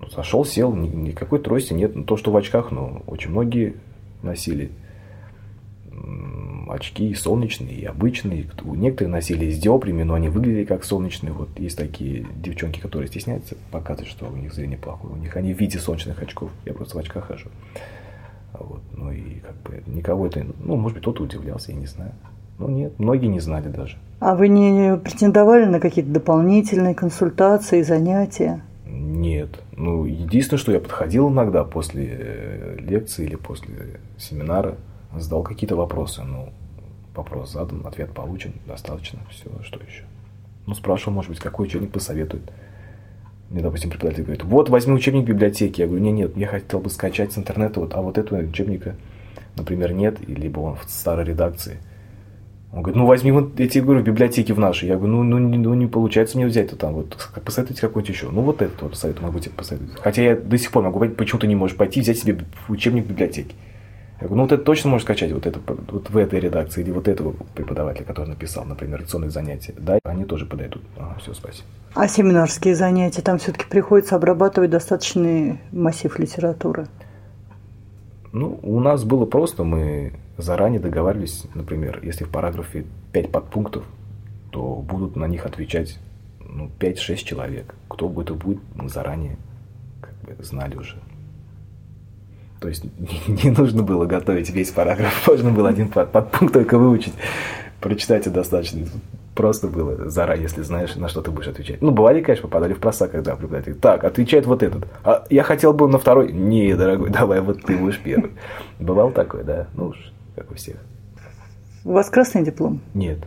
ну 0.00 0.08
зашел, 0.10 0.44
сел, 0.44 0.74
никакой 0.74 1.38
трости 1.38 1.74
нет. 1.74 1.94
Ну, 1.94 2.04
то, 2.04 2.16
что 2.16 2.30
в 2.30 2.36
очках, 2.36 2.70
ну, 2.70 3.02
очень 3.06 3.30
многие 3.30 3.74
носили 4.22 4.70
очки 6.68 7.08
и 7.08 7.14
солнечные, 7.14 7.74
и 7.74 7.84
обычные. 7.84 8.46
Некоторые 8.64 9.12
носили 9.12 9.50
с 9.50 9.58
диоприями, 9.58 10.02
но 10.02 10.14
они 10.14 10.28
выглядели 10.28 10.64
как 10.64 10.84
солнечные. 10.84 11.32
Вот 11.32 11.48
есть 11.58 11.78
такие 11.78 12.26
девчонки, 12.36 12.80
которые 12.80 13.08
стесняются 13.08 13.56
показывать, 13.70 14.10
что 14.10 14.26
у 14.26 14.36
них 14.36 14.52
зрение 14.52 14.78
плохое. 14.78 15.14
У 15.14 15.16
них 15.16 15.36
они 15.36 15.54
в 15.54 15.60
виде 15.60 15.78
солнечных 15.78 16.22
очков. 16.22 16.50
Я 16.64 16.74
просто 16.74 16.96
в 16.96 17.00
очках 17.00 17.26
хожу. 17.26 17.48
Вот. 18.52 18.82
Ну 18.92 19.10
и 19.10 19.40
как 19.40 19.56
бы 19.62 19.82
никого 19.86 20.26
это... 20.26 20.46
Ну, 20.60 20.76
может 20.76 20.94
быть, 20.94 21.02
кто-то 21.02 21.24
удивлялся, 21.24 21.72
я 21.72 21.78
не 21.78 21.86
знаю. 21.86 22.12
Ну 22.58 22.68
нет, 22.68 22.98
многие 22.98 23.26
не 23.26 23.40
знали 23.40 23.68
даже. 23.68 23.96
А 24.20 24.34
вы 24.34 24.48
не 24.48 24.96
претендовали 24.96 25.64
на 25.64 25.80
какие-то 25.80 26.10
дополнительные 26.10 26.94
консультации, 26.94 27.82
занятия? 27.82 28.62
Нет. 28.86 29.60
Ну, 29.76 30.04
единственное, 30.04 30.58
что 30.58 30.72
я 30.72 30.78
подходил 30.78 31.28
иногда 31.28 31.64
после 31.64 32.06
э, 32.10 32.76
лекции 32.78 33.24
или 33.24 33.34
после 33.34 34.00
семинара, 34.18 34.76
задал 35.20 35.42
какие-то 35.42 35.76
вопросы. 35.76 36.22
Ну, 36.22 36.52
вопрос 37.14 37.52
задан, 37.52 37.86
ответ 37.86 38.12
получен, 38.12 38.52
достаточно, 38.66 39.20
все, 39.30 39.50
что 39.62 39.80
еще. 39.80 40.04
Ну, 40.66 40.74
спрашивал, 40.74 41.12
может 41.12 41.30
быть, 41.30 41.40
какой 41.40 41.66
учебник 41.66 41.92
посоветует. 41.92 42.50
Мне, 43.50 43.62
допустим, 43.62 43.90
преподаватель 43.90 44.24
говорит, 44.24 44.44
вот, 44.44 44.68
возьми 44.70 44.94
учебник 44.94 45.24
библиотеки. 45.24 45.80
Я 45.80 45.86
говорю, 45.86 46.02
нет, 46.02 46.14
нет, 46.14 46.36
я 46.36 46.46
хотел 46.46 46.80
бы 46.80 46.90
скачать 46.90 47.32
с 47.32 47.38
интернета, 47.38 47.80
вот, 47.80 47.94
а 47.94 48.00
вот 48.00 48.18
этого 48.18 48.40
учебника, 48.40 48.96
например, 49.56 49.92
нет, 49.92 50.18
либо 50.26 50.60
он 50.60 50.76
в 50.76 50.84
старой 50.88 51.24
редакции. 51.24 51.78
Он 52.72 52.82
говорит, 52.82 52.96
ну 52.96 53.06
возьми 53.06 53.30
вот, 53.30 53.54
тебе 53.54 53.82
говорю, 53.82 54.00
в 54.00 54.04
библиотеке 54.04 54.52
в 54.52 54.58
нашей. 54.58 54.88
Я 54.88 54.96
говорю, 54.96 55.12
ну, 55.12 55.22
ну, 55.22 55.38
не, 55.38 55.58
ну 55.58 55.74
не 55.74 55.86
получается 55.86 56.36
мне 56.36 56.46
взять-то 56.46 56.74
там, 56.74 56.94
вот, 56.94 57.16
посоветуйте 57.44 57.80
какой-нибудь 57.82 58.12
еще. 58.12 58.30
Ну 58.30 58.40
вот 58.40 58.62
этот 58.62 58.82
вот 58.82 58.96
совет 58.96 59.20
могу 59.20 59.38
тебе 59.38 59.54
посоветовать. 59.54 60.00
Хотя 60.00 60.22
я 60.22 60.36
до 60.36 60.58
сих 60.58 60.72
пор 60.72 60.82
могу 60.82 60.98
говорить, 60.98 61.16
почему 61.16 61.38
ты 61.38 61.46
не 61.46 61.54
можешь 61.54 61.76
пойти 61.76 62.00
взять 62.00 62.18
себе 62.18 62.36
учебник 62.68 63.04
в 63.04 63.10
библиотеке. 63.10 63.54
Я 64.24 64.28
говорю, 64.28 64.36
ну 64.36 64.42
вот 64.44 64.52
это 64.52 64.64
точно 64.64 64.88
можешь 64.88 65.04
скачать 65.04 65.32
вот 65.32 65.46
это 65.46 65.60
вот 65.66 66.08
в 66.08 66.16
этой 66.16 66.40
редакции 66.40 66.80
или 66.80 66.90
вот 66.90 67.08
этого 67.08 67.34
преподавателя, 67.54 68.06
который 68.06 68.30
написал, 68.30 68.64
например, 68.64 69.02
лекционные 69.02 69.28
занятия. 69.28 69.74
Да, 69.76 69.98
они 70.02 70.24
тоже 70.24 70.46
подойдут. 70.46 70.80
Ага, 70.96 71.18
все, 71.20 71.34
спасибо. 71.34 71.66
А 71.92 72.08
семинарские 72.08 72.74
занятия, 72.74 73.20
там 73.20 73.36
все-таки 73.36 73.66
приходится 73.68 74.16
обрабатывать 74.16 74.70
достаточный 74.70 75.60
массив 75.72 76.18
литературы? 76.18 76.86
Ну, 78.32 78.58
у 78.62 78.80
нас 78.80 79.04
было 79.04 79.26
просто, 79.26 79.62
мы 79.62 80.14
заранее 80.38 80.80
договаривались, 80.80 81.44
например, 81.54 82.00
если 82.02 82.24
в 82.24 82.30
параграфе 82.30 82.86
5 83.12 83.30
подпунктов, 83.30 83.84
то 84.50 84.76
будут 84.76 85.16
на 85.16 85.26
них 85.26 85.44
отвечать 85.44 85.98
ну, 86.40 86.70
5-6 86.80 87.16
человек. 87.16 87.74
Кто 87.88 88.10
это 88.22 88.32
будет, 88.32 88.62
мы 88.74 88.88
заранее 88.88 89.36
как 90.00 90.14
бы 90.34 90.42
знали 90.42 90.76
уже. 90.76 90.96
То 92.64 92.68
есть 92.68 92.82
не 93.28 93.50
нужно 93.50 93.82
было 93.82 94.06
готовить 94.06 94.48
весь 94.48 94.70
параграф, 94.70 95.12
можно 95.28 95.50
было 95.50 95.68
один 95.68 95.88
подпункт 95.88 96.54
только 96.54 96.78
выучить. 96.78 97.12
Прочитать 97.78 98.26
и 98.26 98.30
достаточно. 98.30 98.86
Просто 99.34 99.68
было 99.68 100.08
заранее, 100.08 100.44
если 100.44 100.62
знаешь, 100.62 100.96
на 100.96 101.08
что 101.08 101.20
ты 101.20 101.30
будешь 101.30 101.48
отвечать. 101.48 101.82
Ну, 101.82 101.90
бывали, 101.90 102.22
конечно, 102.22 102.48
попадали 102.48 102.72
в 102.72 102.78
просак, 102.78 103.10
когда 103.10 103.36
преподаватель. 103.36 103.74
Так, 103.74 104.04
отвечает 104.04 104.46
вот 104.46 104.62
этот. 104.62 104.86
А 105.04 105.26
я 105.28 105.42
хотел 105.42 105.74
бы 105.74 105.86
на 105.88 105.98
второй. 105.98 106.32
Не, 106.32 106.74
дорогой, 106.74 107.10
давай 107.10 107.42
вот 107.42 107.60
ты 107.60 107.76
будешь 107.76 108.00
первый. 108.00 108.30
Бывал 108.80 109.10
такой, 109.10 109.44
да? 109.44 109.66
Ну 109.74 109.88
уж, 109.88 110.12
как 110.34 110.50
у 110.50 110.54
всех. 110.54 110.76
У 111.84 111.92
вас 111.92 112.08
красный 112.08 112.42
диплом? 112.42 112.80
Нет. 112.94 113.18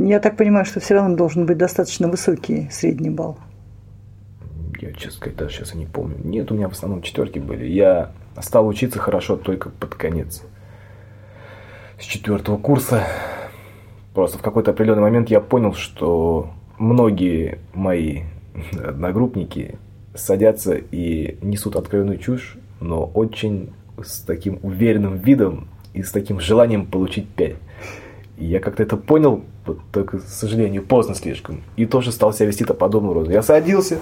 Я 0.00 0.18
так 0.18 0.36
понимаю, 0.36 0.64
что 0.64 0.80
все 0.80 0.94
равно 0.94 1.14
должен 1.14 1.46
быть 1.46 1.58
достаточно 1.58 2.08
высокий 2.08 2.68
средний 2.72 3.10
балл. 3.10 3.38
Я, 4.80 4.92
честно 4.94 5.12
сказать, 5.12 5.36
даже 5.36 5.54
сейчас 5.54 5.74
и 5.74 5.78
не 5.78 5.86
помню. 5.86 6.16
Нет, 6.24 6.50
у 6.50 6.56
меня 6.56 6.68
в 6.68 6.72
основном 6.72 7.02
четверки 7.02 7.38
были. 7.38 7.66
Я 7.66 8.10
стал 8.42 8.66
учиться 8.66 8.98
хорошо 8.98 9.36
только 9.36 9.70
под 9.70 9.94
конец. 9.94 10.42
С 11.98 12.04
четвертого 12.04 12.56
курса 12.56 13.06
просто 14.14 14.38
в 14.38 14.42
какой-то 14.42 14.70
определенный 14.70 15.02
момент 15.02 15.30
я 15.30 15.40
понял, 15.40 15.74
что 15.74 16.50
многие 16.78 17.58
мои 17.74 18.22
одногруппники 18.82 19.78
садятся 20.14 20.74
и 20.74 21.38
несут 21.42 21.76
откровенную 21.76 22.18
чушь, 22.18 22.56
но 22.80 23.04
очень 23.04 23.72
с 24.02 24.20
таким 24.20 24.58
уверенным 24.62 25.16
видом 25.18 25.68
и 25.92 26.02
с 26.02 26.10
таким 26.10 26.40
желанием 26.40 26.86
получить 26.86 27.28
5. 27.28 27.56
И 28.38 28.44
я 28.46 28.60
как-то 28.60 28.82
это 28.82 28.96
понял, 28.96 29.44
только, 29.92 30.18
к 30.18 30.22
сожалению, 30.22 30.82
поздно 30.82 31.14
слишком. 31.14 31.62
И 31.76 31.84
тоже 31.84 32.10
стал 32.12 32.32
себя 32.32 32.46
вести-то 32.46 32.74
подобным 32.74 33.12
образом. 33.12 33.32
Я 33.32 33.42
садился, 33.42 33.98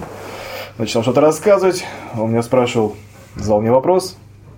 начал 0.77 1.03
что-то 1.03 1.21
рассказывать. 1.21 1.83
Он 2.17 2.31
меня 2.31 2.41
спрашивал, 2.41 2.95
задал 3.35 3.61
мне 3.61 3.71
вопрос. 3.71 4.17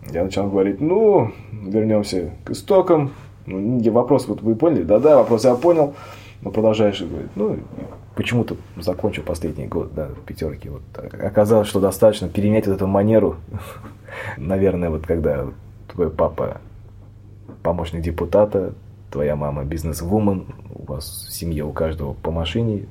Я 0.09 0.23
начал 0.23 0.49
говорить, 0.49 0.81
ну, 0.81 1.31
вернемся 1.51 2.31
к 2.43 2.51
истокам. 2.51 3.11
Ну, 3.45 3.91
вопрос 3.91 4.27
вот 4.27 4.41
вы 4.41 4.55
поняли? 4.55 4.83
Да-да, 4.83 5.17
вопрос 5.17 5.45
я 5.45 5.55
понял. 5.55 5.93
Но 6.41 6.49
продолжаешь 6.49 7.01
говорить, 7.01 7.29
ну, 7.35 7.59
почему-то 8.15 8.57
закончил 8.77 9.23
последний 9.23 9.67
год, 9.67 9.93
да, 9.93 10.09
пятерки. 10.25 10.69
Вот. 10.69 10.81
Оказалось, 11.13 11.67
что 11.67 11.79
достаточно 11.79 12.29
перенять 12.29 12.67
вот 12.67 12.75
эту 12.75 12.87
манеру. 12.87 13.35
Наверное, 14.37 14.89
вот 14.89 15.05
когда 15.05 15.45
твой 15.87 16.09
папа 16.09 16.61
помощник 17.61 18.01
депутата, 18.01 18.73
твоя 19.11 19.35
мама 19.35 19.63
бизнес-вумен, 19.65 20.45
у 20.73 20.91
вас 20.91 21.27
в 21.29 21.33
семье 21.33 21.63
у 21.63 21.71
каждого 21.71 22.13
по 22.13 22.31
машине, 22.31 22.87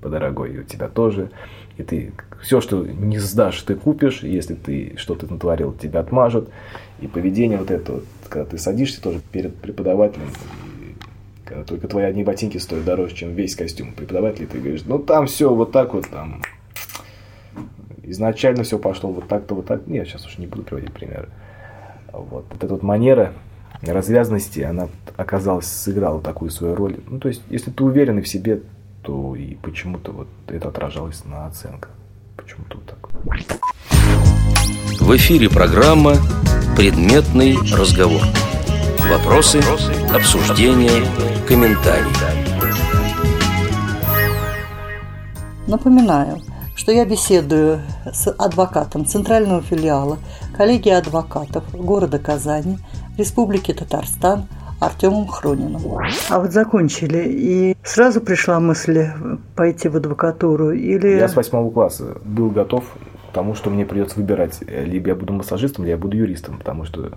по 0.00 0.08
дорогой, 0.08 0.54
и 0.54 0.58
у 0.60 0.62
тебя 0.62 0.88
тоже. 0.88 1.30
И 1.76 1.82
ты 1.82 2.12
все, 2.42 2.60
что 2.60 2.84
не 2.86 3.18
сдашь, 3.18 3.62
ты 3.62 3.74
купишь. 3.74 4.22
Если 4.22 4.54
ты 4.54 4.94
что-то 4.96 5.30
натворил, 5.30 5.72
тебя 5.72 6.00
отмажут. 6.00 6.50
И 7.00 7.06
поведение 7.06 7.58
вот 7.58 7.70
это, 7.70 7.92
вот, 7.92 8.04
когда 8.28 8.48
ты 8.48 8.58
садишься 8.58 9.02
тоже 9.02 9.20
перед 9.32 9.56
преподавателем, 9.56 10.28
когда 11.44 11.64
только 11.64 11.88
твои 11.88 12.04
одни 12.04 12.24
ботинки 12.24 12.58
стоят 12.58 12.84
дороже, 12.84 13.14
чем 13.14 13.34
весь 13.34 13.54
костюм 13.56 13.92
преподавателя, 13.92 14.46
ты 14.46 14.58
говоришь, 14.58 14.82
ну 14.86 14.98
там 14.98 15.26
все 15.26 15.52
вот 15.52 15.72
так 15.72 15.94
вот, 15.94 16.08
там 16.08 16.42
изначально 18.02 18.62
все 18.62 18.78
пошло 18.78 19.10
вот 19.10 19.28
так-то, 19.28 19.54
вот 19.54 19.66
так. 19.66 19.86
Нет, 19.86 20.06
сейчас 20.06 20.26
уж 20.26 20.38
не 20.38 20.46
буду 20.46 20.62
приводить 20.62 20.92
примеры. 20.92 21.28
Вот, 22.12 22.46
вот 22.50 22.62
эта 22.62 22.72
вот 22.72 22.82
манера 22.82 23.32
развязности, 23.82 24.60
она 24.60 24.88
оказалась, 25.16 25.66
сыграла 25.66 26.20
такую 26.20 26.50
свою 26.50 26.74
роль. 26.74 26.96
Ну, 27.08 27.18
то 27.18 27.28
есть, 27.28 27.42
если 27.50 27.70
ты 27.70 27.84
уверен 27.84 28.22
в 28.22 28.28
себе, 28.28 28.60
то 29.04 29.36
и 29.36 29.54
почему-то 29.56 30.12
вот 30.12 30.28
это 30.48 30.68
отражалось 30.68 31.24
на 31.24 31.46
оценках. 31.46 31.90
Почему-то 32.36 32.78
вот 32.78 32.86
так. 32.86 33.10
В 35.00 35.16
эфире 35.16 35.48
программа 35.48 36.14
«Предметный 36.76 37.56
разговор». 37.76 38.22
Вопросы, 39.10 39.60
обсуждения, 40.12 41.04
комментарии. 41.46 42.10
Напоминаю, 45.66 46.40
что 46.74 46.90
я 46.90 47.04
беседую 47.04 47.80
с 48.10 48.30
адвокатом 48.30 49.04
Центрального 49.04 49.60
филиала 49.60 50.18
коллегии 50.56 50.92
адвокатов 50.92 51.64
города 51.74 52.18
Казани, 52.18 52.78
Республики 53.18 53.72
Татарстан 53.72 54.48
Артемом 54.80 55.26
Хрониным. 55.26 55.82
А 56.28 56.40
вот 56.40 56.52
закончили, 56.52 57.24
и 57.26 57.76
сразу 57.82 58.20
пришла 58.20 58.60
мысль 58.60 59.06
пойти 59.56 59.88
в 59.88 59.96
адвокатуру 59.96 60.72
или... 60.72 61.08
Я 61.08 61.28
с 61.28 61.36
восьмого 61.36 61.70
класса 61.70 62.18
был 62.24 62.50
готов 62.50 62.84
к 63.30 63.34
тому, 63.34 63.54
что 63.54 63.70
мне 63.70 63.86
придется 63.86 64.18
выбирать, 64.18 64.60
либо 64.62 65.08
я 65.08 65.14
буду 65.14 65.32
массажистом, 65.32 65.84
либо 65.84 65.96
я 65.96 65.98
буду 65.98 66.16
юристом, 66.16 66.58
потому 66.58 66.84
что 66.84 67.12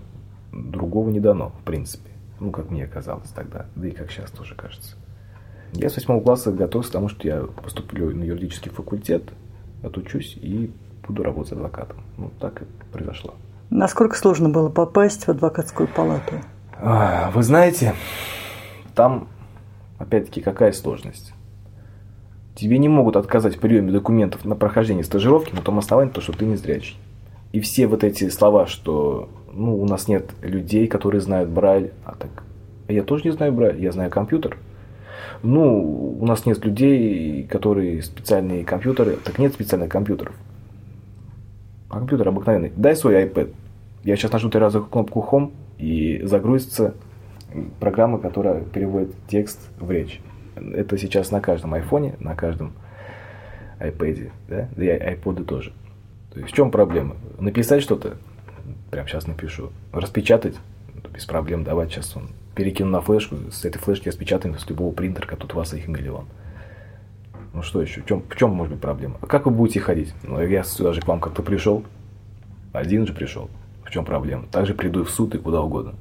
другого 0.52 1.10
не 1.10 1.20
дано, 1.20 1.52
в 1.62 1.66
принципе. 1.66 2.10
Ну, 2.40 2.52
как 2.52 2.70
мне 2.70 2.86
казалось 2.88 3.30
тогда, 3.30 3.66
да 3.76 3.88
и 3.88 3.92
как 3.92 4.12
сейчас 4.12 4.32
тоже 4.32 4.56
кажется. 4.56 4.96
Я 5.74 5.90
с 5.90 5.96
восьмого 5.96 6.22
класса 6.22 6.52
готов 6.52 6.88
к 6.88 6.92
тому, 6.92 7.10
что 7.10 7.28
я 7.28 7.42
поступлю 7.64 8.16
на 8.16 8.24
юридический 8.24 8.72
факультет, 8.72 9.24
отучусь 9.84 10.38
и 10.40 10.72
буду 11.08 11.24
работать 11.24 11.54
адвокатом. 11.54 11.98
Ну, 12.18 12.32
так 12.40 12.62
и 12.62 12.66
произошло. 12.92 13.34
Насколько 13.70 14.16
сложно 14.16 14.50
было 14.50 14.70
попасть 14.70 15.26
в 15.26 15.30
адвокатскую 15.30 15.90
палату? 15.90 16.36
А, 16.80 17.32
вы 17.32 17.44
знаете, 17.44 17.96
там, 18.94 19.28
опять-таки, 19.98 20.42
какая 20.42 20.72
сложность? 20.72 21.34
Тебе 22.56 22.78
не 22.78 22.90
могут 22.90 23.16
отказать 23.16 23.56
в 23.56 23.60
приеме 23.60 23.92
документов 23.92 24.46
на 24.46 24.56
прохождение 24.56 25.04
стажировки 25.04 25.54
на 25.54 25.62
том 25.62 25.80
основании, 25.80 26.12
то, 26.12 26.22
что 26.22 26.34
ты 26.34 26.46
не 26.46 26.56
зрячий. 26.56 26.98
И 27.52 27.60
все 27.60 27.88
вот 27.88 28.04
эти 28.04 28.30
слова, 28.30 28.68
что 28.68 29.30
ну, 29.52 29.80
у 29.80 29.86
нас 29.86 30.08
нет 30.08 30.32
людей, 30.42 30.88
которые 30.88 31.22
знают 31.22 31.50
Брайль, 31.50 31.94
а 32.06 32.16
так 32.16 32.30
я 32.88 33.04
тоже 33.04 33.24
не 33.26 33.32
знаю 33.32 33.54
Брайль, 33.54 33.82
я 33.82 33.92
знаю 33.92 34.10
компьютер. 34.10 34.58
Ну, 35.44 36.18
у 36.20 36.26
нас 36.26 36.46
нет 36.46 36.64
людей, 36.64 37.44
которые 37.44 38.02
специальные 38.02 38.64
компьютеры, 38.64 39.18
так 39.24 39.40
нет 39.40 39.54
специальных 39.54 39.90
компьютеров. 39.90 40.36
А 41.90 42.00
компьютер 42.00 42.28
обыкновенный. 42.28 42.72
Дай 42.76 42.96
свой 42.96 43.24
iPad. 43.24 43.54
Я 44.04 44.16
сейчас 44.16 44.32
нажму 44.32 44.50
три 44.50 44.60
раза 44.60 44.80
кнопку 44.80 45.28
Home, 45.32 45.52
и 45.78 46.22
загрузится 46.24 46.96
программа, 47.80 48.20
которая 48.20 48.62
переводит 48.62 49.16
текст 49.28 49.70
в 49.80 49.90
речь. 49.92 50.22
Это 50.56 50.98
сейчас 50.98 51.32
на 51.32 51.40
каждом 51.40 51.74
айфоне, 51.74 52.16
на 52.20 52.36
каждом 52.36 52.74
iPad, 53.80 54.32
да, 54.48 54.70
да 54.76 54.84
и 54.84 55.16
iPod 55.16 55.44
тоже. 55.44 55.72
То 56.32 56.40
есть 56.40 56.52
в 56.52 56.56
чем 56.56 56.72
проблема? 56.72 57.16
Написать 57.40 57.84
что-то, 57.84 58.18
прямо 58.92 59.08
сейчас 59.08 59.28
напишу, 59.28 59.72
распечатать, 59.92 60.56
без 61.14 61.26
проблем 61.26 61.64
давать 61.64 61.92
сейчас 61.92 62.16
он 62.16 62.30
перекину 62.56 62.90
на 62.90 63.02
флешку, 63.02 63.36
с 63.52 63.66
этой 63.66 63.78
флешки 63.78 64.10
распечатаем 64.10 64.58
с 64.58 64.68
любого 64.68 64.92
принтера, 64.92 65.36
тут 65.36 65.54
у 65.54 65.58
вас 65.58 65.74
их 65.74 65.88
миллион. 65.88 66.26
Ну 67.54 67.62
что 67.62 67.82
еще? 67.82 68.02
В 68.02 68.06
чем, 68.06 68.24
в 68.28 68.36
чем 68.36 68.52
может 68.52 68.74
быть 68.74 68.82
проблема? 68.82 69.18
А 69.22 69.28
как 69.28 69.46
вы 69.46 69.52
будете 69.52 69.80
ходить? 69.80 70.14
Ну, 70.24 70.40
я 70.42 70.64
сюда 70.64 70.94
же 70.94 71.02
к 71.02 71.08
вам 71.08 71.20
как-то 71.20 71.42
пришел. 71.42 71.84
Один 72.72 73.08
же 73.08 73.14
пришел. 73.14 73.50
В 73.88 73.90
чем 73.90 74.04
проблема? 74.04 74.44
Также 74.52 74.74
приду 74.74 75.06
в 75.06 75.10
суд 75.10 75.34
и 75.34 75.38
куда 75.38 75.62
угодно. 75.62 75.94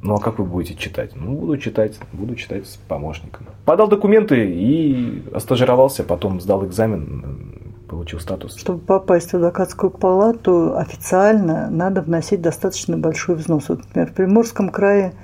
Ну 0.00 0.14
а 0.14 0.20
как 0.20 0.38
вы 0.38 0.44
будете 0.44 0.76
читать? 0.76 1.10
Ну, 1.16 1.32
буду 1.32 1.58
читать, 1.58 1.98
буду 2.12 2.36
читать 2.36 2.68
с 2.68 2.76
помощником. 2.76 3.46
Подал 3.64 3.88
документы 3.88 4.48
и 4.48 5.24
остажировался, 5.34 6.04
потом 6.04 6.40
сдал 6.40 6.64
экзамен, 6.64 7.64
получил 7.88 8.20
статус. 8.20 8.56
Чтобы 8.56 8.78
попасть 8.78 9.32
в 9.32 9.34
адвокатскую 9.34 9.90
палату 9.90 10.76
официально, 10.76 11.68
надо 11.68 12.00
вносить 12.00 12.40
достаточно 12.40 12.96
большой 12.96 13.34
взнос. 13.34 13.70
Вот, 13.70 13.80
например, 13.80 14.10
в 14.12 14.14
Приморском 14.14 14.68
крае 14.68 15.14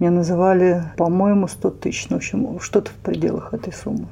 мне 0.00 0.10
называли, 0.10 0.92
по-моему, 0.98 1.48
100 1.48 1.70
тысяч. 1.70 2.10
Ну, 2.10 2.16
в 2.16 2.18
общем, 2.18 2.60
что-то 2.60 2.90
в 2.90 2.94
пределах 2.96 3.54
этой 3.54 3.72
суммы. 3.72 4.08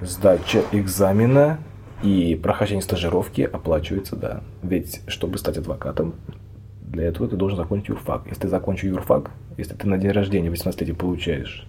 Сдача 0.00 0.62
экзамена 0.72 1.58
и 2.02 2.34
прохождение 2.34 2.82
стажировки 2.82 3.42
оплачивается, 3.42 4.16
да. 4.16 4.42
Ведь, 4.62 5.00
чтобы 5.06 5.38
стать 5.38 5.58
адвокатом, 5.58 6.14
для 6.82 7.04
этого 7.04 7.28
ты 7.28 7.36
должен 7.36 7.56
закончить 7.56 7.88
юрфак. 7.88 8.22
Если 8.26 8.42
ты 8.42 8.48
закончил 8.48 8.88
юрфак, 8.88 9.30
если 9.56 9.74
ты 9.74 9.88
на 9.88 9.98
день 9.98 10.10
рождения 10.10 10.50
18 10.50 10.96
получаешь, 10.96 11.66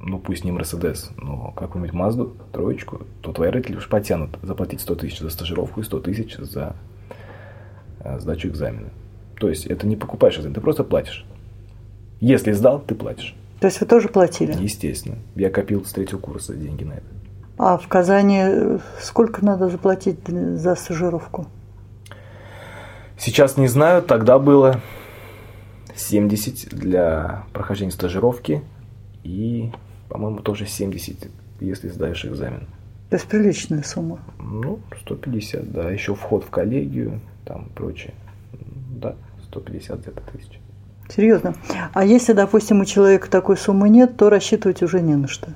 ну 0.00 0.18
пусть 0.18 0.44
не 0.44 0.52
Мерседес, 0.52 1.10
но 1.16 1.52
какую-нибудь 1.52 1.94
Мазду, 1.94 2.36
троечку, 2.52 3.02
то 3.20 3.32
твои 3.32 3.50
родители 3.50 3.76
уж 3.76 3.88
потянут 3.88 4.30
заплатить 4.42 4.80
100 4.80 4.94
тысяч 4.94 5.20
за 5.20 5.30
стажировку 5.30 5.80
и 5.80 5.84
100 5.84 6.00
тысяч 6.00 6.36
за 6.36 6.74
э, 8.00 8.18
сдачу 8.18 8.48
экзамена. 8.48 8.88
То 9.38 9.48
есть 9.48 9.66
это 9.66 9.86
не 9.86 9.96
покупаешь 9.96 10.36
экзамен, 10.36 10.54
ты 10.54 10.60
просто 10.60 10.84
платишь. 10.84 11.26
Если 12.20 12.52
сдал, 12.52 12.80
ты 12.80 12.94
платишь. 12.94 13.34
То 13.60 13.66
есть 13.66 13.80
вы 13.80 13.86
тоже 13.86 14.08
платили? 14.08 14.54
Естественно. 14.58 15.18
Я 15.34 15.50
копил 15.50 15.84
с 15.84 15.92
третьего 15.92 16.18
курса 16.18 16.54
деньги 16.54 16.84
на 16.84 16.94
это. 16.94 17.19
А 17.62 17.76
в 17.76 17.88
Казани 17.88 18.78
сколько 19.02 19.44
надо 19.44 19.68
заплатить 19.68 20.26
за 20.26 20.74
стажировку? 20.74 21.46
Сейчас 23.18 23.58
не 23.58 23.68
знаю, 23.68 24.00
тогда 24.00 24.38
было 24.38 24.80
70 25.94 26.70
для 26.74 27.44
прохождения 27.52 27.92
стажировки 27.92 28.62
и, 29.24 29.70
по-моему, 30.08 30.38
тоже 30.38 30.64
70, 30.64 31.28
если 31.60 31.88
сдаешь 31.90 32.24
экзамен. 32.24 32.66
То 33.10 33.16
есть 33.16 33.26
приличная 33.26 33.82
сумма? 33.82 34.20
Ну, 34.38 34.80
150, 35.02 35.70
да. 35.70 35.90
Еще 35.90 36.14
вход 36.14 36.44
в 36.44 36.48
коллегию, 36.48 37.20
там 37.44 37.68
прочее. 37.74 38.14
Да, 38.90 39.16
150 39.48 40.00
где-то 40.00 40.22
тысяч. 40.32 40.58
Серьезно? 41.14 41.54
А 41.92 42.06
если, 42.06 42.32
допустим, 42.32 42.80
у 42.80 42.86
человека 42.86 43.28
такой 43.30 43.58
суммы 43.58 43.90
нет, 43.90 44.16
то 44.16 44.30
рассчитывать 44.30 44.82
уже 44.82 45.02
не 45.02 45.14
на 45.14 45.28
что? 45.28 45.48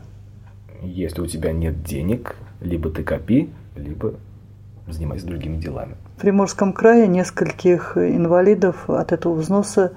Если 0.84 1.20
у 1.20 1.26
тебя 1.26 1.52
нет 1.52 1.82
денег, 1.82 2.36
либо 2.60 2.90
ты 2.90 3.02
копи, 3.02 3.50
либо 3.76 4.14
занимайся 4.86 5.26
другими 5.26 5.56
делами. 5.56 5.96
В 6.16 6.20
Приморском 6.20 6.72
крае 6.72 7.08
нескольких 7.08 7.96
инвалидов 7.96 8.88
от 8.88 9.12
этого 9.12 9.34
взноса 9.34 9.92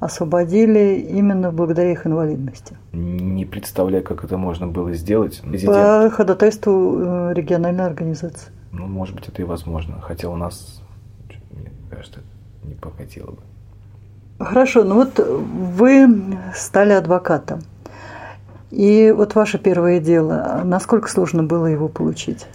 освободили 0.00 1.06
именно 1.10 1.50
благодаря 1.50 1.90
их 1.90 2.06
инвалидности. 2.06 2.76
Не 2.92 3.44
представляю, 3.44 4.04
как 4.04 4.24
это 4.24 4.38
можно 4.38 4.66
было 4.66 4.92
сделать. 4.92 5.40
Президент... 5.42 5.76
По 5.76 6.10
ходатайству 6.10 6.98
э, 7.00 7.34
региональной 7.34 7.84
организации. 7.84 8.52
Ну, 8.70 8.86
может 8.86 9.16
быть, 9.16 9.28
это 9.28 9.42
и 9.42 9.44
возможно. 9.44 10.00
Хотя 10.00 10.28
у 10.28 10.36
нас, 10.36 10.82
мне 11.50 11.70
кажется, 11.90 12.20
не 12.62 12.74
покатило 12.74 13.32
бы. 13.32 13.38
Хорошо, 14.38 14.84
ну 14.84 14.94
вот 14.94 15.18
вы 15.18 16.06
стали 16.54 16.92
адвокатом. 16.92 17.60
И 18.70 19.12
вот 19.16 19.34
ваше 19.34 19.58
первое 19.58 19.98
дело, 20.00 20.62
насколько 20.64 21.08
сложно 21.08 21.42
было 21.42 21.66
его 21.66 21.88
получить? 21.88 22.46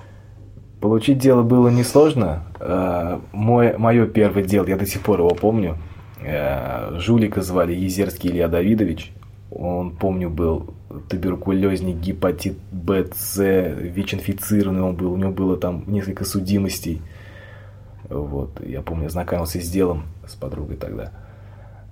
Получить 0.79 1.17
дело 1.17 1.43
было 1.43 1.69
несложно. 1.69 2.43
Э, 2.59 3.19
мой, 3.31 3.77
мое 3.77 4.05
первое 4.05 4.43
дело, 4.43 4.67
я 4.67 4.77
до 4.77 4.85
сих 4.85 5.01
пор 5.01 5.19
его 5.19 5.29
помню. 5.29 5.77
Э, 6.21 6.97
жулика 6.99 7.41
звали 7.41 7.73
Езерский 7.73 8.29
Илья 8.29 8.47
Давидович. 8.47 9.11
Он, 9.49 9.91
помню, 9.91 10.29
был 10.29 10.73
туберкулезник, 11.09 11.97
гепатит 11.97 12.57
Б, 12.71 13.07
С, 13.15 13.37
ВИЧ-инфицированный 13.39 14.81
он 14.81 14.95
был. 14.95 15.13
У 15.13 15.17
него 15.17 15.31
было 15.31 15.57
там 15.57 15.83
несколько 15.87 16.25
судимостей. 16.25 17.01
Вот. 18.09 18.61
Я 18.63 18.81
помню, 18.81 19.09
знакомился 19.09 19.61
с 19.61 19.69
делом 19.69 20.03
с 20.27 20.35
подругой 20.35 20.77
тогда. 20.77 21.11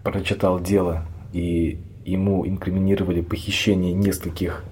Прочитал 0.04 0.60
дело, 0.60 1.04
и 1.34 1.80
ему 2.06 2.48
инкриминировали 2.48 3.22
похищение 3.22 3.94
нескольких 3.94 4.64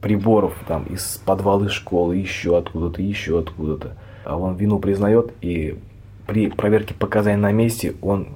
приборов 0.00 0.54
там 0.66 0.84
из 0.84 1.20
подвала 1.24 1.68
школы, 1.68 2.16
еще 2.16 2.56
откуда-то, 2.56 3.02
еще 3.02 3.38
откуда-то. 3.38 3.96
А 4.24 4.36
он 4.36 4.56
вину 4.56 4.78
признает, 4.78 5.32
и 5.40 5.78
при 6.26 6.48
проверке 6.48 6.94
показаний 6.94 7.40
на 7.40 7.52
месте 7.52 7.94
он 8.02 8.28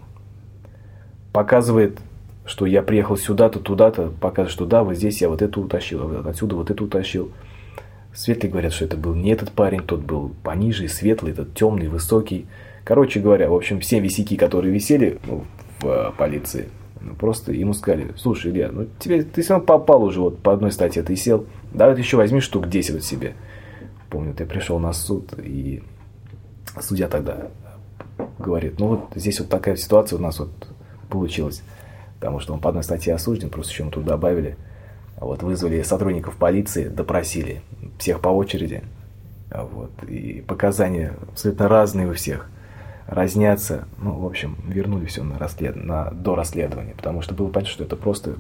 показывает, 1.33 1.99
что 2.45 2.67
я 2.67 2.83
приехал 2.83 3.17
сюда-то, 3.17 3.61
туда-то, 3.61 4.13
показывает, 4.21 4.53
что 4.53 4.67
да, 4.67 4.85
вот 4.85 4.97
здесь 4.97 5.21
я 5.21 5.29
вот 5.29 5.43
это 5.43 5.61
утащил, 5.61 6.03
а 6.03 6.29
отсюда 6.29 6.57
вот 6.57 6.71
это 6.71 6.85
утащил. 6.85 7.33
Светлые 8.13 8.53
говорят, 8.53 8.73
что 8.73 8.85
это 8.85 8.97
был 8.97 9.15
не 9.15 9.31
этот 9.31 9.51
парень, 9.53 9.81
тот 9.81 10.01
был 10.01 10.33
пониже, 10.43 10.89
светлый, 10.89 11.33
этот 11.33 11.55
темный, 11.55 11.89
высокий. 11.89 12.47
Короче 12.85 13.19
говоря, 13.19 13.51
в 13.51 13.55
общем, 13.55 13.81
все 13.81 13.99
висяки, 13.99 14.37
которые 14.37 14.73
висели 14.73 15.19
ну, 15.27 15.45
в 15.81 15.87
э, 15.89 16.13
полиции, 16.17 16.69
ну, 17.05 17.15
просто 17.15 17.53
ему 17.53 17.75
сказали, 17.75 18.13
слушай, 18.17 18.51
Илья, 18.51 18.71
ну 18.73 18.87
тебе, 18.99 19.23
ты 19.23 19.43
равно 19.43 19.65
попал 19.65 20.03
уже 20.03 20.21
вот 20.21 20.39
по 20.39 20.53
одной 20.53 20.73
статье, 20.73 21.03
ты 21.03 21.15
сел, 21.17 21.47
давай 21.73 21.95
ты 21.95 22.01
еще 22.01 22.17
возьми 22.17 22.41
штук 22.41 22.69
10 22.69 22.95
вот 22.95 23.05
себе. 23.05 23.35
Помню, 24.09 24.33
ты 24.33 24.47
пришел 24.47 24.79
на 24.79 24.93
суд, 24.93 25.35
и 25.39 25.83
судья 26.81 27.09
тогда 27.09 27.49
говорит, 28.39 28.79
ну 28.79 28.89
вот 28.89 29.01
здесь 29.15 29.41
вот 29.41 29.51
такая 29.51 29.77
ситуация 29.77 30.19
у 30.19 30.23
нас 30.23 30.39
вот 30.39 30.51
получилась. 31.11 31.63
Потому 32.21 32.41
что 32.41 32.55
он 32.55 32.61
по 32.61 32.71
одной 32.71 32.83
статье 32.85 33.15
осужден, 33.15 33.51
просто 33.51 33.73
еще 33.73 33.83
ему 33.83 33.93
тут 33.93 34.05
добавили. 34.07 34.57
Вот, 35.17 35.43
вызвали 35.43 35.83
сотрудников 35.83 36.37
полиции, 36.37 36.89
допросили 36.89 37.61
всех 37.99 38.21
по 38.21 38.29
очереди. 38.29 38.83
Вот, 39.51 39.91
и 40.09 40.43
показания 40.47 41.15
абсолютно 41.31 41.69
разные 41.69 42.09
у 42.09 42.15
всех. 42.15 42.49
Разнятся. 43.07 43.87
Ну, 43.99 44.19
в 44.19 44.27
общем, 44.27 44.57
вернули 44.67 45.07
все 45.07 45.23
на, 45.23 45.39
расслед... 45.39 45.77
на 45.77 46.11
до 46.11 46.35
расследования. 46.35 46.95
Потому 46.97 47.21
что 47.23 47.35
было 47.35 47.49
понятно, 47.49 47.73
что 47.73 47.85
это 47.85 47.97
просто 47.97 48.37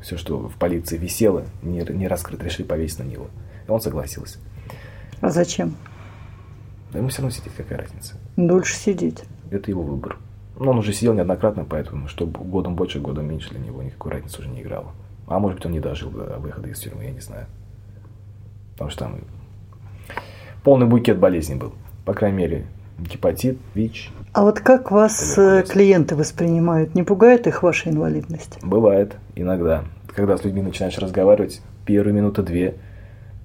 все, 0.00 0.16
что 0.16 0.48
в 0.48 0.56
полиции 0.56 0.96
висело, 0.96 1.44
не, 1.62 1.80
не 1.80 2.08
раскрыто, 2.08 2.44
решили 2.44 2.66
повесить 2.66 2.98
на 2.98 3.04
него. 3.04 3.28
И 3.66 3.70
он 3.70 3.80
согласился. 3.80 4.38
А 5.20 5.28
зачем? 5.30 5.74
Да 6.92 6.98
ему 6.98 7.08
все 7.08 7.22
равно 7.22 7.36
сидеть, 7.36 7.52
какая 7.54 7.80
разница. 7.80 8.16
Дольше 8.36 8.74
сидеть. 8.74 9.24
Это 9.50 9.70
его 9.70 9.82
выбор. 9.82 10.16
Но 10.58 10.70
он 10.70 10.78
уже 10.78 10.92
сидел 10.92 11.14
неоднократно, 11.14 11.64
поэтому 11.64 12.08
что 12.08 12.26
годом 12.26 12.74
больше, 12.74 13.00
годом 13.00 13.26
меньше 13.26 13.50
для 13.50 13.60
него 13.60 13.82
никакой 13.82 14.12
разницы 14.12 14.40
уже 14.40 14.48
не 14.48 14.62
играло. 14.62 14.92
А 15.26 15.38
может 15.38 15.58
быть, 15.58 15.66
он 15.66 15.72
не 15.72 15.80
дожил 15.80 16.10
до 16.10 16.38
выхода 16.38 16.68
из 16.68 16.78
тюрьмы, 16.80 17.04
я 17.04 17.12
не 17.12 17.20
знаю. 17.20 17.46
Потому 18.72 18.90
что 18.90 19.00
там 19.00 19.20
полный 20.64 20.86
букет 20.86 21.18
болезней 21.18 21.54
был. 21.54 21.72
По 22.04 22.14
крайней 22.14 22.38
мере, 22.38 22.66
гепатит, 23.00 23.58
ВИЧ. 23.74 24.10
А 24.32 24.42
вот 24.42 24.60
как 24.60 24.90
вас 24.90 25.36
э, 25.38 25.64
клиенты 25.68 26.14
воспринимают? 26.16 26.94
Не 26.94 27.02
пугает 27.02 27.46
их 27.46 27.62
ваша 27.62 27.90
инвалидность? 27.90 28.58
Бывает, 28.62 29.16
иногда. 29.34 29.84
Когда 30.14 30.36
с 30.36 30.44
людьми 30.44 30.62
начинаешь 30.62 30.98
разговаривать, 30.98 31.62
первые 31.84 32.14
минуты 32.14 32.42
две 32.42 32.74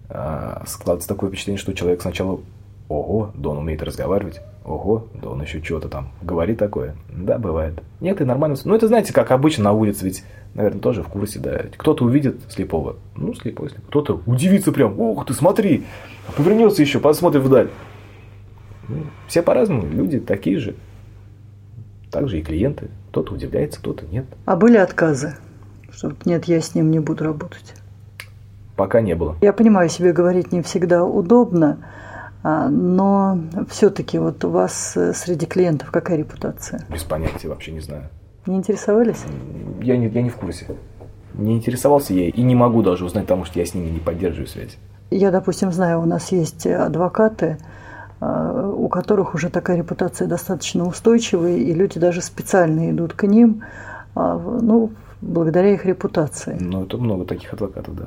а, 0.09 0.63
складывается 0.67 1.07
такое 1.07 1.29
впечатление, 1.29 1.59
что 1.59 1.73
человек 1.73 2.01
сначала 2.01 2.39
Ого, 2.87 3.31
да 3.33 3.49
он 3.49 3.57
умеет 3.57 3.81
разговаривать. 3.81 4.41
Ого, 4.63 5.07
да 5.13 5.29
он 5.29 5.41
еще 5.41 5.61
что-то 5.63 5.89
там 5.89 6.09
говорит 6.21 6.59
такое. 6.59 6.95
Да, 7.09 7.39
бывает. 7.39 7.81
Нет, 7.99 8.21
и 8.21 8.25
нормально. 8.25 8.57
Ну, 8.63 8.75
это, 8.75 8.87
знаете, 8.87 9.11
как 9.11 9.31
обычно 9.31 9.65
на 9.65 9.71
улице, 9.71 10.05
ведь, 10.05 10.23
наверное, 10.53 10.81
тоже 10.81 11.01
в 11.01 11.07
курсе, 11.07 11.39
да. 11.39 11.61
Кто-то 11.77 12.05
увидит 12.05 12.41
слепого, 12.49 12.97
ну, 13.15 13.33
слепой, 13.33 13.69
слепой. 13.69 13.85
Кто-то 13.87 14.21
удивится 14.27 14.71
прям, 14.71 14.99
ух 14.99 15.25
ты, 15.25 15.33
смотри, 15.33 15.83
повернется 16.37 16.81
еще, 16.81 16.99
посмотрит 16.99 17.43
вдаль. 17.43 17.69
Ну, 18.87 19.05
все 19.27 19.41
по-разному, 19.41 19.85
люди 19.87 20.19
такие 20.19 20.59
же. 20.59 20.75
Также 22.11 22.39
и 22.39 22.43
клиенты. 22.43 22.89
Кто-то 23.09 23.33
удивляется, 23.33 23.79
кто-то 23.79 24.05
нет. 24.05 24.25
А 24.45 24.55
были 24.55 24.77
отказы? 24.77 25.35
Что 25.89 26.13
нет, 26.25 26.45
я 26.45 26.59
с 26.61 26.75
ним 26.75 26.91
не 26.91 26.99
буду 26.99 27.23
работать. 27.23 27.73
Пока 28.75 29.01
не 29.01 29.15
было. 29.15 29.37
Я 29.41 29.53
понимаю, 29.53 29.89
себе 29.89 30.11
говорить 30.11 30.51
не 30.51 30.61
всегда 30.61 31.05
удобно, 31.05 31.79
а, 32.43 32.69
но 32.69 33.39
все-таки 33.69 34.19
вот 34.19 34.43
у 34.43 34.49
вас 34.49 34.95
э, 34.97 35.13
среди 35.13 35.45
клиентов 35.45 35.91
какая 35.91 36.17
репутация? 36.17 36.85
Без 36.89 37.03
понятия, 37.03 37.47
вообще 37.47 37.71
не 37.71 37.79
знаю. 37.79 38.09
Не 38.45 38.57
интересовались? 38.57 39.23
Я 39.81 39.97
не, 39.97 40.07
я 40.09 40.21
не 40.21 40.29
в 40.29 40.35
курсе. 40.35 40.67
Не 41.33 41.55
интересовался 41.55 42.13
я 42.13 42.27
и 42.27 42.41
не 42.41 42.53
могу 42.53 42.83
даже 42.83 43.05
узнать, 43.05 43.23
потому 43.23 43.45
что 43.45 43.59
я 43.59 43.65
с 43.65 43.73
ними 43.73 43.89
не 43.89 43.99
поддерживаю 43.99 44.47
связь. 44.47 44.77
Я, 45.09 45.31
допустим, 45.31 45.71
знаю, 45.71 46.01
у 46.01 46.05
нас 46.05 46.31
есть 46.31 46.67
адвокаты, 46.67 47.57
у 48.75 48.87
которых 48.87 49.33
уже 49.33 49.49
такая 49.49 49.77
репутация 49.77 50.27
достаточно 50.27 50.85
устойчивая, 50.85 51.57
и 51.57 51.73
люди 51.73 51.99
даже 51.99 52.21
специально 52.21 52.91
идут 52.91 53.13
к 53.13 53.23
ним, 53.23 53.63
а, 54.15 54.37
ну, 54.37 54.91
благодаря 55.21 55.73
их 55.73 55.85
репутации. 55.85 56.57
Ну, 56.59 56.83
это 56.83 56.97
много 56.97 57.25
таких 57.25 57.53
адвокатов, 57.53 57.95
да. 57.95 58.05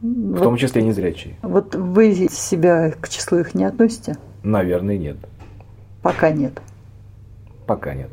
В 0.00 0.32
вот, 0.32 0.42
том 0.42 0.56
числе 0.56 0.82
незрячие. 0.82 1.36
Вот 1.42 1.74
вы 1.74 2.14
себя 2.30 2.92
к 2.98 3.08
числу 3.08 3.38
их 3.38 3.54
не 3.54 3.64
относите? 3.64 4.16
Наверное, 4.42 4.96
нет. 4.96 5.16
Пока 6.02 6.30
нет. 6.30 6.60
Пока 7.66 7.94
нет. 7.94 8.08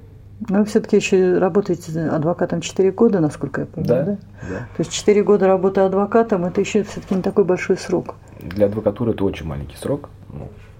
Но 0.49 0.59
вы 0.59 0.65
все-таки 0.65 0.97
еще 0.97 1.37
работаете 1.37 1.99
адвокатом 1.99 2.61
4 2.61 2.91
года, 2.91 3.19
насколько 3.19 3.61
я 3.61 3.67
помню, 3.67 3.87
да? 3.87 4.03
да? 4.03 4.17
да. 4.49 4.57
То 4.75 4.79
есть 4.79 4.91
4 4.91 5.23
года 5.23 5.47
работы 5.47 5.81
адвокатом 5.81 6.45
это 6.45 6.61
еще 6.61 6.83
все-таки 6.83 7.15
не 7.15 7.21
такой 7.21 7.43
большой 7.43 7.77
срок. 7.77 8.15
Для 8.39 8.67
адвокатуры 8.67 9.11
это 9.11 9.23
очень 9.23 9.47
маленький 9.47 9.77
срок. 9.77 10.09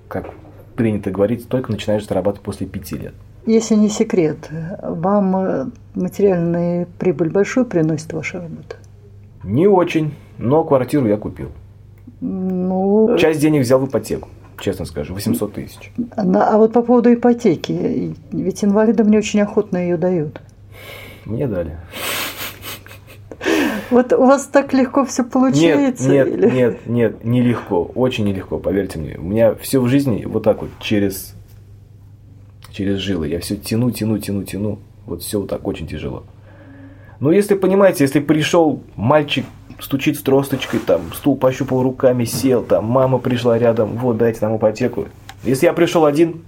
Как 0.07 0.29
принято 0.75 1.11
говорить, 1.11 1.47
только 1.47 1.71
начинаешь 1.71 2.07
зарабатывать 2.07 2.43
после 2.43 2.67
5 2.67 2.91
лет. 2.93 3.13
Если 3.45 3.75
не 3.75 3.89
секрет, 3.89 4.49
вам 4.81 5.35
э, 5.37 5.65
материальная 5.95 6.87
прибыль 6.99 7.29
большую 7.29 7.65
приносит 7.65 8.11
ваша 8.11 8.41
работа? 8.41 8.75
Не 9.43 9.67
очень. 9.67 10.13
Но 10.37 10.63
квартиру 10.63 11.07
я 11.07 11.17
купил. 11.17 11.49
Ну... 12.21 13.15
Часть 13.17 13.39
денег 13.39 13.61
взял 13.61 13.79
в 13.79 13.87
ипотеку, 13.87 14.29
честно 14.59 14.85
скажу, 14.85 15.13
800 15.13 15.53
тысяч. 15.53 15.91
А 16.15 16.57
вот 16.57 16.73
по 16.73 16.81
поводу 16.81 17.13
ипотеки, 17.13 18.15
ведь 18.31 18.63
инвалидам 18.63 19.09
не 19.09 19.17
очень 19.17 19.41
охотно 19.41 19.77
ее 19.77 19.97
дают. 19.97 20.41
Мне 21.25 21.47
дали. 21.47 21.77
Вот 23.89 24.13
у 24.13 24.25
вас 24.25 24.45
так 24.47 24.73
легко 24.73 25.05
все 25.05 25.23
получается? 25.23 26.09
Нет, 26.09 26.27
нет, 26.27 26.37
или? 26.37 26.49
нет, 26.49 26.87
нет, 26.87 27.23
нелегко, 27.23 27.83
очень 27.95 28.25
нелегко, 28.25 28.57
поверьте 28.59 28.99
мне. 28.99 29.17
У 29.17 29.23
меня 29.23 29.55
все 29.55 29.79
в 29.79 29.87
жизни 29.87 30.25
вот 30.25 30.43
так 30.43 30.61
вот 30.61 30.69
через, 30.79 31.33
через 32.71 32.97
жилы. 32.97 33.27
Я 33.27 33.39
все 33.39 33.55
тяну, 33.55 33.91
тяну, 33.91 34.19
тяну, 34.19 34.43
тяну. 34.43 34.79
Вот 35.05 35.21
все 35.21 35.39
вот 35.39 35.49
так 35.49 35.65
очень 35.67 35.87
тяжело. 35.87 36.23
Но 37.19 37.31
если 37.31 37.55
понимаете, 37.55 38.03
если 38.03 38.19
пришел 38.19 38.81
мальчик 38.95 39.45
стучит 39.79 40.17
с 40.17 40.21
тросточкой, 40.21 40.79
там, 40.79 41.13
стул 41.13 41.37
пощупал 41.37 41.83
руками, 41.83 42.25
сел, 42.25 42.63
там, 42.63 42.85
мама 42.85 43.19
пришла 43.19 43.57
рядом, 43.57 43.97
вот, 43.97 44.17
дайте 44.17 44.39
нам 44.41 44.57
ипотеку. 44.57 45.07
Если 45.43 45.65
я 45.65 45.73
пришел 45.73 46.05
один 46.05 46.43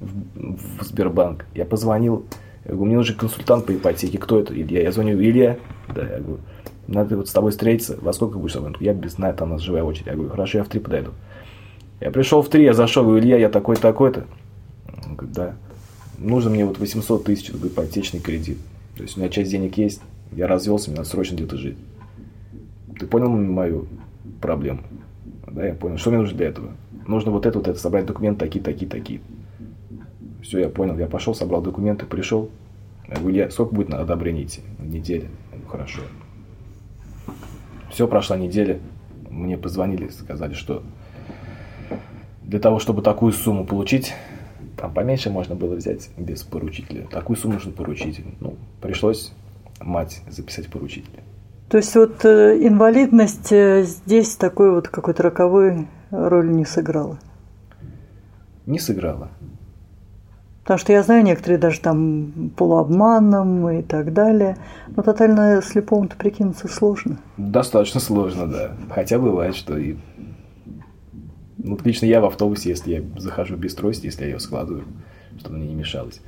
в, 0.00 0.80
в 0.80 0.84
Сбербанк, 0.84 1.46
я 1.54 1.64
позвонил, 1.64 2.26
я 2.64 2.72
говорю, 2.72 2.86
мне 2.86 2.96
нужен 2.96 3.16
консультант 3.16 3.66
по 3.66 3.74
ипотеке, 3.74 4.18
кто 4.18 4.40
это? 4.40 4.54
Илья. 4.54 4.82
Я 4.82 4.92
звоню, 4.92 5.18
Илья, 5.18 5.56
да, 5.94 6.02
я 6.02 6.18
говорю, 6.18 6.40
надо 6.88 7.16
вот 7.16 7.28
с 7.28 7.32
тобой 7.32 7.50
встретиться, 7.50 7.98
во 8.00 8.12
сколько 8.12 8.38
будешь 8.38 8.52
со 8.52 8.60
мной? 8.60 8.74
Я 8.80 8.94
без 8.94 9.12
знаю, 9.12 9.34
там 9.34 9.50
у 9.50 9.52
нас 9.54 9.62
живая 9.62 9.82
очередь. 9.82 10.06
Я 10.06 10.14
говорю, 10.14 10.30
хорошо, 10.30 10.58
я 10.58 10.64
в 10.64 10.68
три 10.68 10.80
подойду. 10.80 11.10
Я 12.00 12.10
пришел 12.10 12.42
в 12.42 12.48
три, 12.48 12.64
я 12.64 12.74
зашел, 12.74 13.04
говорю, 13.04 13.24
Илья, 13.24 13.38
я 13.38 13.48
такой 13.48 13.76
такой-то. 13.76 14.26
Он 15.06 15.16
говорит, 15.16 15.34
да. 15.34 15.56
Нужно 16.18 16.50
мне 16.50 16.64
вот 16.64 16.78
800 16.78 17.24
тысяч, 17.24 17.50
ипотечный 17.50 18.20
кредит. 18.20 18.58
То 18.96 19.02
есть 19.02 19.16
у 19.16 19.20
меня 19.20 19.28
часть 19.28 19.50
денег 19.50 19.76
есть, 19.76 20.00
я 20.32 20.46
развелся, 20.46 20.90
мне 20.90 20.98
надо 20.98 21.08
срочно 21.08 21.34
где-то 21.34 21.56
жить. 21.56 21.76
Ты 22.98 23.06
понял 23.06 23.28
мою 23.28 23.86
проблему? 24.40 24.80
Да, 25.46 25.66
я 25.66 25.74
понял. 25.74 25.98
Что 25.98 26.10
мне 26.10 26.20
нужно 26.20 26.36
для 26.36 26.48
этого? 26.48 26.72
Нужно 27.06 27.30
вот 27.30 27.46
это, 27.46 27.58
вот 27.58 27.68
это, 27.68 27.78
собрать 27.78 28.06
документы 28.06 28.40
такие, 28.40 28.64
такие, 28.64 28.90
такие. 28.90 29.20
Все, 30.42 30.60
я 30.60 30.68
понял. 30.68 30.98
Я 30.98 31.06
пошел, 31.06 31.34
собрал 31.34 31.60
документы, 31.60 32.06
пришел. 32.06 32.50
Я 33.08 33.16
говорю, 33.16 33.36
я, 33.36 33.50
сколько 33.50 33.74
будет 33.74 33.88
на 33.88 34.00
одобрение 34.00 34.44
идти? 34.44 34.62
Неделя. 34.78 35.28
Ну, 35.52 35.68
хорошо. 35.68 36.00
Все, 37.90 38.08
прошла 38.08 38.36
неделя. 38.36 38.80
Мне 39.30 39.56
позвонили, 39.58 40.08
сказали, 40.08 40.54
что 40.54 40.82
для 42.42 42.60
того, 42.60 42.78
чтобы 42.78 43.02
такую 43.02 43.32
сумму 43.32 43.66
получить, 43.66 44.14
там 44.76 44.92
поменьше 44.92 45.30
можно 45.30 45.54
было 45.54 45.74
взять 45.74 46.10
без 46.16 46.42
поручителя. 46.42 47.06
Такую 47.10 47.36
сумму 47.36 47.54
нужно 47.54 47.72
поручить. 47.72 48.20
Ну, 48.40 48.56
пришлось 48.80 49.32
мать 49.80 50.22
записать 50.28 50.68
поручителя. 50.68 51.22
То 51.68 51.78
есть 51.78 51.94
вот 51.96 52.24
э, 52.24 52.58
инвалидность 52.64 53.50
э, 53.50 53.82
здесь 53.82 54.36
такой 54.36 54.70
вот 54.70 54.88
какой-то 54.88 55.24
роковой 55.24 55.88
роли 56.10 56.52
не 56.52 56.64
сыграла? 56.64 57.18
Не 58.66 58.78
сыграла. 58.78 59.30
Потому 60.66 60.78
что 60.78 60.92
я 60.92 61.04
знаю, 61.04 61.22
некоторые 61.22 61.58
даже 61.58 61.78
там 61.78 62.50
полуобманом 62.56 63.70
и 63.70 63.82
так 63.82 64.12
далее. 64.12 64.56
Но 64.96 65.04
тотально 65.04 65.62
слепому-то 65.62 66.16
прикинуться 66.16 66.66
сложно. 66.66 67.20
Достаточно 67.36 68.00
сложно, 68.00 68.48
да. 68.48 68.72
Хотя 68.90 69.20
бывает, 69.20 69.54
что 69.54 69.78
и... 69.78 69.94
Ну, 71.58 71.78
лично 71.84 72.06
я 72.06 72.20
в 72.20 72.24
автобусе, 72.24 72.70
если 72.70 72.94
я 72.94 73.02
захожу 73.16 73.54
без 73.54 73.76
трости, 73.76 74.06
если 74.06 74.24
я 74.24 74.30
ее 74.30 74.40
складываю, 74.40 74.82
чтобы 75.38 75.54
мне 75.54 75.68
не 75.68 75.76
мешалось. 75.76 76.20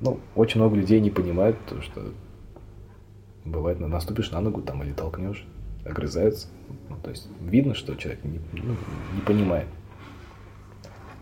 Ну, 0.00 0.20
очень 0.34 0.58
много 0.58 0.74
людей 0.74 0.98
не 0.98 1.10
понимают 1.10 1.58
то, 1.68 1.82
что 1.82 2.00
бывает, 3.44 3.78
наступишь 3.78 4.30
на 4.30 4.40
ногу 4.40 4.62
там 4.62 4.82
или 4.84 4.92
толкнешь, 4.92 5.46
огрызаются. 5.84 6.48
Ну, 6.88 6.96
то 7.02 7.10
есть 7.10 7.28
видно, 7.42 7.74
что 7.74 7.94
человек 7.96 8.24
не, 8.24 8.40
ну, 8.54 8.74
не 9.14 9.20
понимает. 9.20 9.66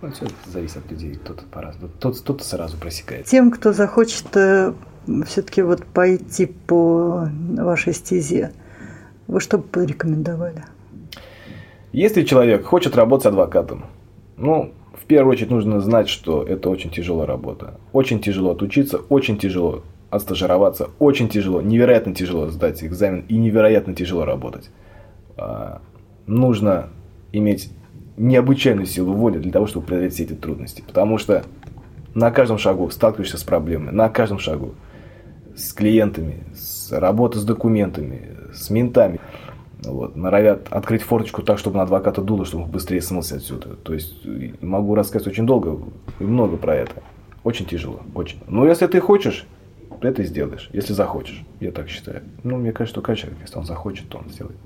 Ну, 0.05 0.11
все 0.13 0.27
зависит 0.47 0.77
от 0.77 0.91
людей. 0.91 1.15
Кто-то 1.15 1.45
по-разному. 1.51 1.91
Тот, 1.99 2.19
кто-то 2.19 2.45
сразу 2.45 2.77
просекает. 2.77 3.25
Тем, 3.25 3.51
кто 3.51 3.73
захочет 3.73 4.27
э, 4.37 4.75
все-таки 5.27 5.63
вот 5.63 5.83
пойти 5.87 6.45
по 6.45 7.27
вашей 7.57 7.95
стезе, 7.95 8.53
вы 9.29 9.41
что 9.41 9.57
бы 9.57 9.65
порекомендовали? 9.65 10.65
Если 11.93 12.23
человек 12.25 12.67
хочет 12.67 12.97
работать 12.97 13.27
адвокатом, 13.27 13.87
ну, 14.37 14.75
в 14.93 15.07
первую 15.07 15.33
очередь 15.33 15.51
нужно 15.51 15.81
знать, 15.81 16.11
что 16.11 16.43
это 16.43 16.69
очень 16.69 16.91
тяжелая 16.91 17.27
работа. 17.27 17.81
Очень 17.95 18.21
тяжело 18.21 18.51
отучиться, 18.51 18.99
очень 19.09 19.39
тяжело 19.39 19.85
отстажироваться, 20.11 20.91
очень 20.99 21.31
тяжело, 21.31 21.63
невероятно 21.63 22.15
тяжело 22.15 22.49
сдать 22.49 22.85
экзамен 22.85 23.25
и 23.29 23.39
невероятно 23.39 23.95
тяжело 23.95 24.27
работать. 24.27 24.69
А, 25.39 25.81
нужно 26.27 26.91
иметь 27.33 27.71
необычайную 28.17 28.87
силу 28.87 29.13
воли 29.13 29.39
для 29.39 29.53
того, 29.53 29.67
чтобы 29.67 29.87
преодолеть 29.87 30.15
все 30.15 30.25
эти 30.25 30.35
трудности. 30.35 30.83
Потому 30.87 31.19
что 31.19 31.45
на 32.15 32.31
каждом 32.31 32.59
шагу 32.59 32.91
сталкиваешься 32.91 33.39
с 33.39 33.43
проблемами, 33.43 33.91
на 33.91 34.09
каждом 34.09 34.39
шагу 34.39 34.75
с 35.57 35.73
клиентами, 35.73 36.45
с 36.55 36.93
работой 36.93 37.39
с 37.39 37.45
документами, 37.45 38.37
с 38.53 38.71
ментами. 38.71 39.21
Вот, 39.83 40.17
норовят 40.17 40.69
открыть 40.71 41.03
форточку 41.03 41.43
так, 41.43 41.59
чтобы 41.59 41.77
на 41.77 41.83
адвоката 41.83 42.23
дуло, 42.23 42.47
чтобы 42.47 42.65
он 42.65 42.71
быстрее 42.71 43.03
смылся 43.03 43.37
отсюда. 43.37 43.77
То 43.77 43.93
есть 43.93 44.25
могу 44.63 44.95
рассказать 44.95 45.29
очень 45.29 45.47
долго 45.47 45.79
и 46.21 46.25
много 46.25 46.57
про 46.57 46.75
это. 46.75 47.03
Очень 47.43 47.67
тяжело, 47.67 48.01
очень. 48.15 48.39
Но 48.49 48.67
если 48.67 48.87
ты 48.87 49.01
хочешь, 49.01 49.47
ты 50.01 50.09
это 50.09 50.23
сделаешь, 50.25 50.71
если 50.73 50.93
захочешь. 50.95 51.45
Я 51.61 51.71
так 51.71 51.89
считаю. 51.89 52.23
Ну, 52.43 52.57
мне 52.57 52.73
кажется, 52.73 52.95
что 52.95 53.03
каждый 53.03 53.23
человек, 53.23 53.41
если 53.43 53.59
он 53.59 53.65
захочет, 53.65 54.09
то 54.09 54.19
он 54.19 54.31
сделает. 54.31 54.57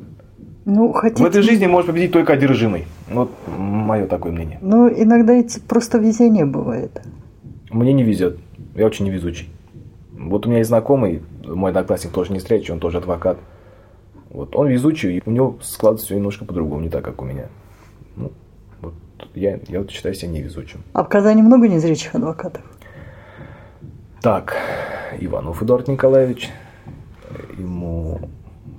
Ну, 0.65 0.93
хотите... 0.93 1.23
В 1.23 1.27
этой 1.27 1.43
жизни 1.43 1.67
может 1.67 1.89
победить 1.89 2.13
только 2.13 2.35
одержимый. 2.35 2.87
Вот 3.09 3.31
мое 3.57 4.07
такое 4.07 4.33
мнение. 4.33 4.59
Ну, 4.61 4.89
иногда 4.89 5.35
это 5.35 5.61
просто 5.67 5.99
везение 5.99 6.45
бывает. 6.45 7.01
Мне 7.71 7.93
не 7.93 8.03
везет. 8.03 8.39
Я 8.75 8.87
очень 8.87 9.07
невезучий. 9.07 9.49
Вот 10.13 10.47
у 10.47 10.49
меня 10.49 10.59
есть 10.59 10.69
знакомый, 10.69 11.23
мой 11.45 11.71
одноклассник 11.71 12.13
тоже 12.13 12.33
не 12.33 12.39
встречи, 12.39 12.71
он 12.71 12.81
тоже 12.81 12.99
адвокат. 12.99 13.39
Вот 14.31 14.55
он 14.57 14.69
везучий, 14.69 15.19
и 15.19 15.23
у 15.25 15.31
него 15.31 15.59
складывается 15.63 16.07
все 16.07 16.17
немножко 16.17 16.45
по-другому, 16.45 16.83
не 16.83 16.91
так, 16.91 17.05
как 17.05 17.23
у 17.23 17.25
меня. 17.25 17.47
Ну, 18.17 18.33
вот 18.81 18.95
я, 19.35 19.61
я 19.69 19.79
вот 19.79 19.91
считаю 19.91 20.15
себя 20.15 20.31
невезучим. 20.31 20.83
А 20.93 21.05
в 21.05 21.09
Казани 21.09 21.43
много 21.43 21.69
незрячих 21.69 22.15
адвокатов? 22.15 22.63
Так, 24.21 24.55
Иванов 25.19 25.63
Эдуард 25.63 25.89
Николаевич, 25.89 26.51
ему 27.57 28.21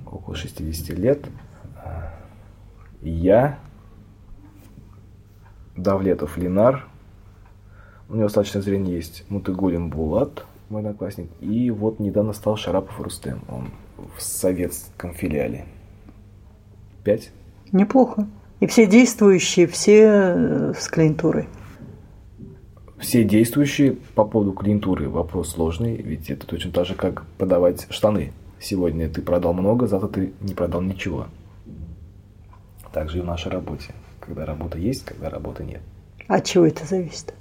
около 0.06 0.36
60 0.36 0.96
лет– 0.98 1.24
я, 3.02 3.58
Давлетов 5.76 6.36
Ленар, 6.36 6.86
у 8.08 8.14
него 8.14 8.24
достаточно 8.24 8.60
зрение 8.60 8.96
есть, 8.96 9.24
Мутыгулин 9.28 9.88
Булат, 9.88 10.44
мой 10.68 10.82
одноклассник, 10.82 11.30
и 11.40 11.70
вот 11.70 12.00
недавно 12.00 12.32
стал 12.32 12.56
Шарапов 12.56 13.00
Рустем, 13.00 13.40
он 13.48 13.70
в 14.16 14.22
советском 14.22 15.14
филиале. 15.14 15.66
Пять? 17.04 17.30
Неплохо. 17.72 18.26
И 18.60 18.66
все 18.66 18.86
действующие, 18.86 19.66
все 19.66 20.02
э, 20.04 20.74
с 20.78 20.88
клиентурой. 20.88 21.48
Все 22.98 23.24
действующие 23.24 23.96
по 24.14 24.24
поводу 24.24 24.52
клиентуры 24.52 25.08
вопрос 25.08 25.52
сложный, 25.52 25.96
ведь 25.96 26.28
это 26.28 26.46
точно 26.46 26.70
так 26.70 26.84
же, 26.84 26.94
как 26.94 27.24
подавать 27.38 27.86
штаны. 27.88 28.32
Сегодня 28.60 29.08
ты 29.08 29.22
продал 29.22 29.54
много, 29.54 29.86
завтра 29.86 30.08
ты 30.08 30.32
не 30.42 30.52
продал 30.52 30.82
ничего. 30.82 31.28
Также 32.92 33.18
и 33.18 33.20
в 33.20 33.24
нашей 33.24 33.52
работе. 33.52 33.92
Когда 34.20 34.44
работа 34.44 34.78
есть, 34.78 35.04
когда 35.04 35.30
работы 35.30 35.64
нет. 35.64 35.80
От 36.28 36.44
чего 36.44 36.66
это 36.66 36.84
зависит? 36.84 37.34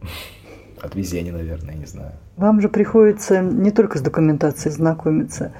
От 0.82 0.94
везения, 0.96 1.32
наверное, 1.32 1.74
не 1.74 1.86
знаю. 1.86 2.12
Вам 2.36 2.60
же 2.60 2.68
приходится 2.68 3.40
не 3.40 3.70
только 3.70 3.98
с 3.98 4.00
документацией 4.00 4.72
знакомиться, 4.74 5.52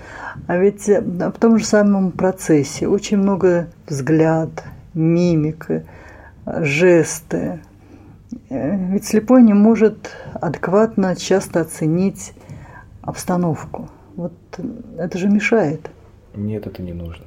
а 0.49 0.57
ведь 0.57 0.89
э, 0.89 1.01
в 1.01 1.39
том 1.39 1.59
же 1.59 1.65
самом 1.65 2.11
процессе 2.11 2.89
очень 2.89 3.19
много 3.19 3.69
взгляд, 3.87 4.65
мимика, 4.95 5.85
жесты. 6.47 7.61
Э, 8.49 8.93
ведь 8.93 9.05
слепой 9.05 9.43
не 9.43 9.55
может 9.55 10.11
адекватно 10.35 11.15
часто 11.15 11.61
оценить 11.61 12.33
обстановку. 13.03 13.91
Вот 14.17 14.33
это 14.99 15.19
же 15.19 15.29
мешает. 15.29 15.91
Нет, 16.35 16.67
это 16.67 16.83
не 16.83 16.95
нужно. 16.95 17.27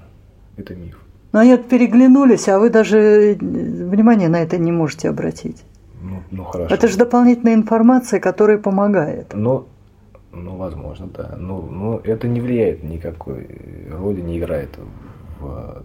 Это 0.58 0.76
миф. 0.76 1.05
Но 1.36 1.42
они 1.42 1.52
вот 1.52 1.68
переглянулись, 1.68 2.48
а 2.48 2.60
вы 2.60 2.70
даже 2.70 3.36
внимания 3.38 4.30
на 4.30 4.42
это 4.42 4.58
не 4.58 4.72
можете 4.72 5.10
обратить. 5.10 5.66
Ну, 6.02 6.24
ну 6.32 6.46
хорошо. 6.46 6.74
Это 6.74 6.88
же 6.88 6.96
дополнительная 6.96 7.56
информация, 7.56 8.22
которая 8.22 8.58
помогает. 8.58 9.34
Ну, 9.34 9.68
ну, 10.32 10.56
возможно, 10.56 11.08
да. 11.08 11.36
Ну, 11.38 11.62
ну, 11.64 11.98
это 11.98 12.30
не 12.30 12.40
влияет 12.40 12.84
никакой 12.84 13.50
роли, 13.92 14.22
не 14.22 14.40
играет 14.40 14.70
в 15.42 15.84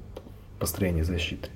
построении 0.60 1.02
защиты. 1.02 1.48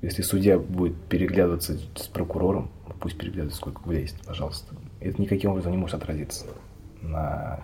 Если 0.00 0.22
судья 0.22 0.56
будет 0.56 0.94
переглядываться 1.08 1.76
с 1.96 2.06
прокурором, 2.06 2.70
пусть 3.00 3.18
переглядывается 3.18 3.58
сколько 3.58 3.80
влезет, 3.84 4.14
пожалуйста. 4.24 4.76
Это 5.00 5.20
никаким 5.20 5.50
образом 5.50 5.72
не 5.72 5.78
может 5.78 5.96
отразиться 5.96 6.46
на 7.02 7.58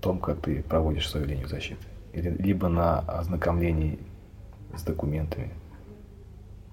том, 0.00 0.20
как 0.20 0.40
ты 0.40 0.62
проводишь 0.62 1.06
свою 1.06 1.26
линию 1.26 1.48
защиты 1.48 1.89
либо 2.12 2.68
на 2.68 3.00
ознакомлении 3.00 3.98
с 4.76 4.82
документами, 4.82 5.50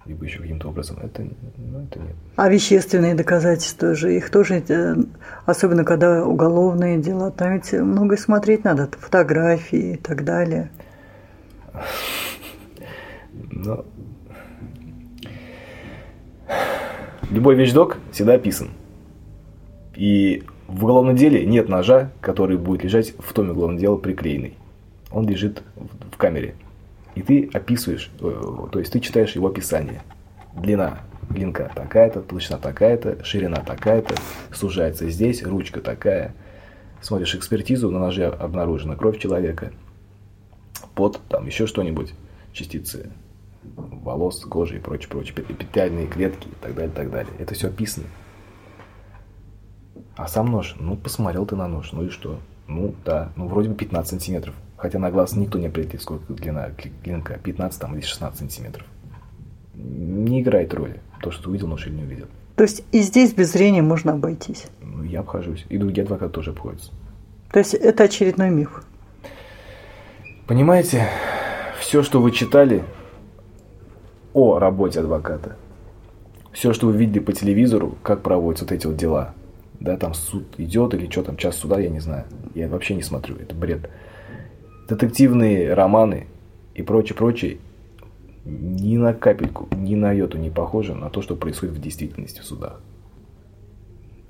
либо 0.06 0.26
еще 0.26 0.40
каким-то 0.40 0.70
образом. 0.70 0.98
Это, 1.02 1.28
ну, 1.58 1.84
это 1.84 2.00
нет. 2.00 2.16
А 2.36 2.50
вещественные 2.50 3.16
доказательства 3.16 3.94
же, 3.94 4.16
их 4.16 4.30
тоже, 4.30 4.64
э, 4.68 4.96
особенно 5.46 5.84
когда 5.84 6.26
уголовные 6.26 7.00
дела, 7.00 7.32
там 7.32 7.54
ведь 7.54 7.74
много 7.74 8.18
смотреть 8.18 8.64
надо, 8.64 8.90
фотографии 8.98 9.94
и 9.94 9.98
так 9.98 10.24
далее. 10.24 10.72
Но... 13.52 13.86
Любой 17.30 17.56
вещдок 17.56 17.98
всегда 18.12 18.36
описан. 18.36 18.70
И 19.96 20.44
в 20.68 20.86
уголовном 20.86 21.18
деле 21.18 21.46
нет 21.46 21.68
ножа, 21.68 22.10
который 22.22 22.58
будет 22.58 22.86
лежать 22.86 23.14
в 23.20 23.34
том 23.34 23.50
уголовном 23.50 23.78
деле 23.78 23.98
приклеенный 23.98 24.56
он 25.12 25.28
лежит 25.28 25.64
в 26.12 26.18
камере. 26.18 26.55
И 27.16 27.22
ты 27.22 27.49
описываешь, 27.53 28.12
э, 28.20 28.68
то 28.72 28.80
есть 28.80 28.91
ты 28.91 28.99
читаешь 28.99 29.36
его 29.36 29.47
описание. 29.47 30.01
Длина 30.53 30.99
клинка 31.30 31.72
такая-то, 31.76 32.22
толщина 32.22 32.58
такая-то, 32.58 33.24
ширина 33.24 33.58
такая-то, 33.58 34.16
сужается 34.53 35.10
здесь, 35.10 35.43
ручка 35.43 35.82
такая. 35.82 36.34
Смотришь 37.01 37.36
экспертизу, 37.36 37.91
на 37.91 37.99
ноже 37.99 38.26
обнаружена 38.26 38.95
кровь 38.95 39.20
человека, 39.20 39.72
пот, 40.95 41.20
там 41.30 41.45
еще 41.45 41.68
что-нибудь, 41.68 42.14
частицы 42.53 43.12
волос, 43.64 44.43
кожи 44.45 44.78
и 44.78 44.80
прочее, 44.80 45.10
прочее, 45.10 45.36
эпителиальные 45.47 46.08
клетки 46.08 46.47
и 46.47 46.55
так 46.62 46.74
далее, 46.74 46.91
так 46.91 47.12
далее. 47.12 47.34
Это 47.39 47.53
все 47.53 47.68
описано. 47.68 48.08
А 50.16 50.28
сам 50.28 50.47
нож, 50.47 50.76
ну 50.80 50.95
посмотрел 50.95 51.45
ты 51.45 51.55
на 51.55 51.68
нож, 51.68 51.91
ну 51.91 52.05
и 52.05 52.10
что? 52.10 52.39
Ну 52.68 52.95
да, 53.05 53.32
ну 53.36 53.47
вроде 53.47 53.70
бы 53.70 53.76
15 53.76 54.10
сантиметров. 54.10 54.55
Хотя 54.78 55.00
на 55.00 55.10
глаз 55.10 55.36
никто 55.36 55.58
не 55.58 55.68
определит, 55.68 56.02
сколько 56.02 56.32
длина 56.32 56.70
клинка, 57.04 57.40
15 57.44 57.82
там, 57.82 57.96
или 57.96 58.02
16 58.02 58.40
сантиметров. 58.40 58.86
Не 59.74 60.42
играет 60.42 60.74
роли, 60.74 61.02
то, 61.22 61.32
что 61.32 61.44
ты 61.44 61.50
увидел 61.50 61.68
нож 61.68 61.88
или 61.88 61.96
не 61.96 62.04
увидел. 62.04 62.28
То 62.56 62.64
есть 62.64 62.84
и 62.92 63.02
здесь 63.02 63.34
без 63.34 63.52
зрения 63.52 63.82
можно 63.82 64.14
обойтись? 64.14 64.68
Ну, 64.82 65.04
я 65.04 65.22
обхожусь. 65.22 65.66
И 65.70 65.78
другие 65.78 66.04
адвокаты 66.04 66.32
тоже 66.34 66.52
обходятся. 66.52 66.92
То 67.52 67.60
есть 67.60 67.74
это 67.74 68.04
очередной 68.04 68.50
миф? 68.50 68.84
Понимаете, 70.46 71.08
все, 71.80 72.04
что 72.04 72.22
вы 72.22 72.32
читали 72.32 72.84
о 74.34 74.60
работе 74.60 75.00
адвоката, 75.00 75.56
все, 76.52 76.74
что 76.74 76.88
вы 76.88 76.98
видели 76.98 77.20
по 77.20 77.34
телевизору, 77.34 77.98
как 78.04 78.22
проводятся 78.22 78.66
вот 78.66 78.72
эти 78.72 78.86
вот 78.88 78.96
дела, 78.96 79.34
да, 79.80 79.98
там 79.98 80.14
суд 80.14 80.46
идет 80.58 80.94
или 80.94 81.10
что 81.10 81.24
там, 81.24 81.38
час 81.38 81.56
суда, 81.56 81.80
я 81.80 81.90
не 81.90 82.00
знаю, 82.00 82.26
я 82.56 82.68
вообще 82.68 82.96
не 82.96 83.04
смотрю, 83.04 83.36
это 83.38 83.56
бред 83.56 83.90
детективные 84.88 85.74
романы 85.74 86.28
и 86.76 86.82
прочее, 86.82 87.16
прочее, 87.16 87.58
ни 88.46 88.98
на 88.98 89.14
капельку, 89.14 89.68
ни 89.76 89.96
на 89.96 90.12
йоту 90.12 90.38
не 90.38 90.50
похоже 90.50 90.96
на 90.96 91.10
то, 91.10 91.22
что 91.22 91.36
происходит 91.36 91.76
в 91.76 91.82
действительности 91.82 92.40
в 92.40 92.46
судах. 92.46 92.80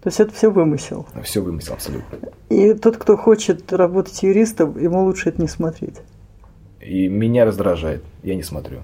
То 0.02 0.10
есть 0.10 0.20
это 0.20 0.34
все 0.34 0.50
вымысел? 0.50 1.06
Все 1.24 1.42
вымысел, 1.42 1.74
абсолютно. 1.74 2.18
И 2.50 2.74
тот, 2.74 2.98
кто 2.98 3.18
хочет 3.18 3.74
работать 3.74 4.24
юристом, 4.24 4.78
ему 4.80 5.04
лучше 5.04 5.30
это 5.30 5.42
не 5.42 5.48
смотреть? 5.48 5.98
И 6.82 7.08
меня 7.08 7.46
раздражает, 7.46 8.04
я 8.24 8.36
не 8.36 8.44
смотрю. 8.44 8.80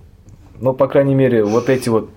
Но, 0.59 0.73
по 0.73 0.87
крайней 0.87 1.15
мере, 1.15 1.43
вот 1.43 1.69
эти 1.69 1.89
вот 1.89 2.09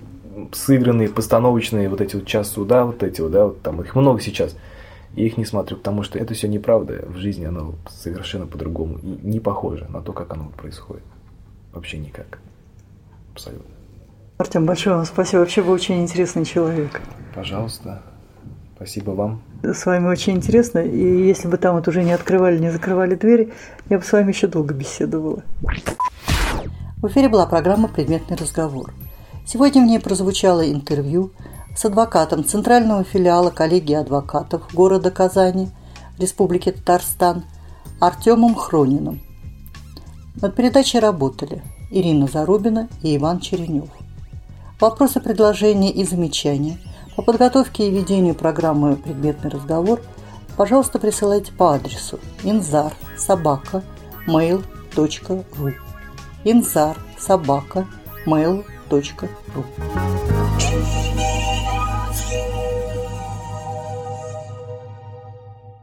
сыгранные, 0.52 1.08
постановочные, 1.08 1.88
вот 1.88 2.00
эти 2.00 2.16
вот 2.16 2.26
час 2.26 2.50
суда, 2.50 2.84
вот 2.84 3.02
эти 3.02 3.20
вот, 3.20 3.30
да, 3.30 3.46
вот 3.46 3.62
там 3.62 3.80
их 3.80 3.94
много 3.94 4.20
сейчас. 4.20 4.56
Я 5.16 5.24
их 5.24 5.38
не 5.38 5.46
смотрю, 5.46 5.78
потому 5.78 6.02
что 6.02 6.18
это 6.18 6.34
все 6.34 6.46
неправда. 6.46 7.04
В 7.08 7.16
жизни 7.16 7.46
оно 7.46 7.74
совершенно 7.88 8.46
по-другому. 8.46 8.98
И 8.98 9.06
не 9.26 9.40
похоже 9.40 9.86
на 9.88 10.02
то, 10.02 10.12
как 10.12 10.32
оно 10.32 10.50
происходит. 10.50 11.02
Вообще 11.72 11.96
никак. 11.98 12.38
Абсолютно. 13.32 13.74
Артем, 14.36 14.66
большое 14.66 14.96
вам 14.96 15.06
спасибо. 15.06 15.40
Вообще 15.40 15.62
вы 15.62 15.72
очень 15.72 16.02
интересный 16.02 16.44
человек. 16.44 17.00
Пожалуйста. 17.34 18.02
Спасибо 18.76 19.12
вам. 19.12 19.42
С 19.62 19.86
вами 19.86 20.06
очень 20.06 20.34
интересно. 20.34 20.80
И 20.80 21.26
если 21.26 21.48
бы 21.48 21.56
там 21.56 21.76
вот 21.76 21.88
уже 21.88 22.02
не 22.02 22.12
открывали, 22.12 22.58
не 22.58 22.70
закрывали 22.70 23.14
двери, 23.14 23.54
я 23.88 23.98
бы 23.98 24.04
с 24.04 24.12
вами 24.12 24.32
еще 24.32 24.48
долго 24.48 24.74
беседовала. 24.74 25.42
В 26.98 27.06
эфире 27.06 27.30
была 27.30 27.46
программа 27.46 27.88
«Предметный 27.88 28.36
разговор». 28.36 28.92
Сегодня 29.46 29.82
в 29.82 29.86
ней 29.86 29.98
прозвучало 29.98 30.70
интервью 30.70 31.30
с 31.76 31.84
адвокатом 31.84 32.44
Центрального 32.44 33.04
филиала 33.04 33.50
коллегии 33.50 33.94
адвокатов 33.94 34.62
города 34.72 35.10
Казани, 35.10 35.70
Республики 36.18 36.72
Татарстан, 36.72 37.44
Артемом 38.00 38.54
Хрониным. 38.54 39.20
Над 40.40 40.54
передачей 40.56 40.98
работали 40.98 41.62
Ирина 41.90 42.26
Зарубина 42.26 42.88
и 43.02 43.16
Иван 43.16 43.40
Черенев. 43.40 43.90
Вопросы, 44.80 45.20
предложения 45.20 45.90
и 45.90 46.04
замечания 46.04 46.78
по 47.14 47.22
подготовке 47.22 47.88
и 47.88 47.90
ведению 47.90 48.34
программы 48.34 48.96
«Предметный 48.96 49.50
разговор» 49.50 50.00
пожалуйста, 50.56 50.98
присылайте 50.98 51.52
по 51.52 51.74
адресу 51.74 52.18
инзар 52.42 52.94
собака 53.16 53.82
mail.ru 54.26 55.74
инзар 56.44 56.96
собака 57.18 57.86
mail.ru 58.26 59.66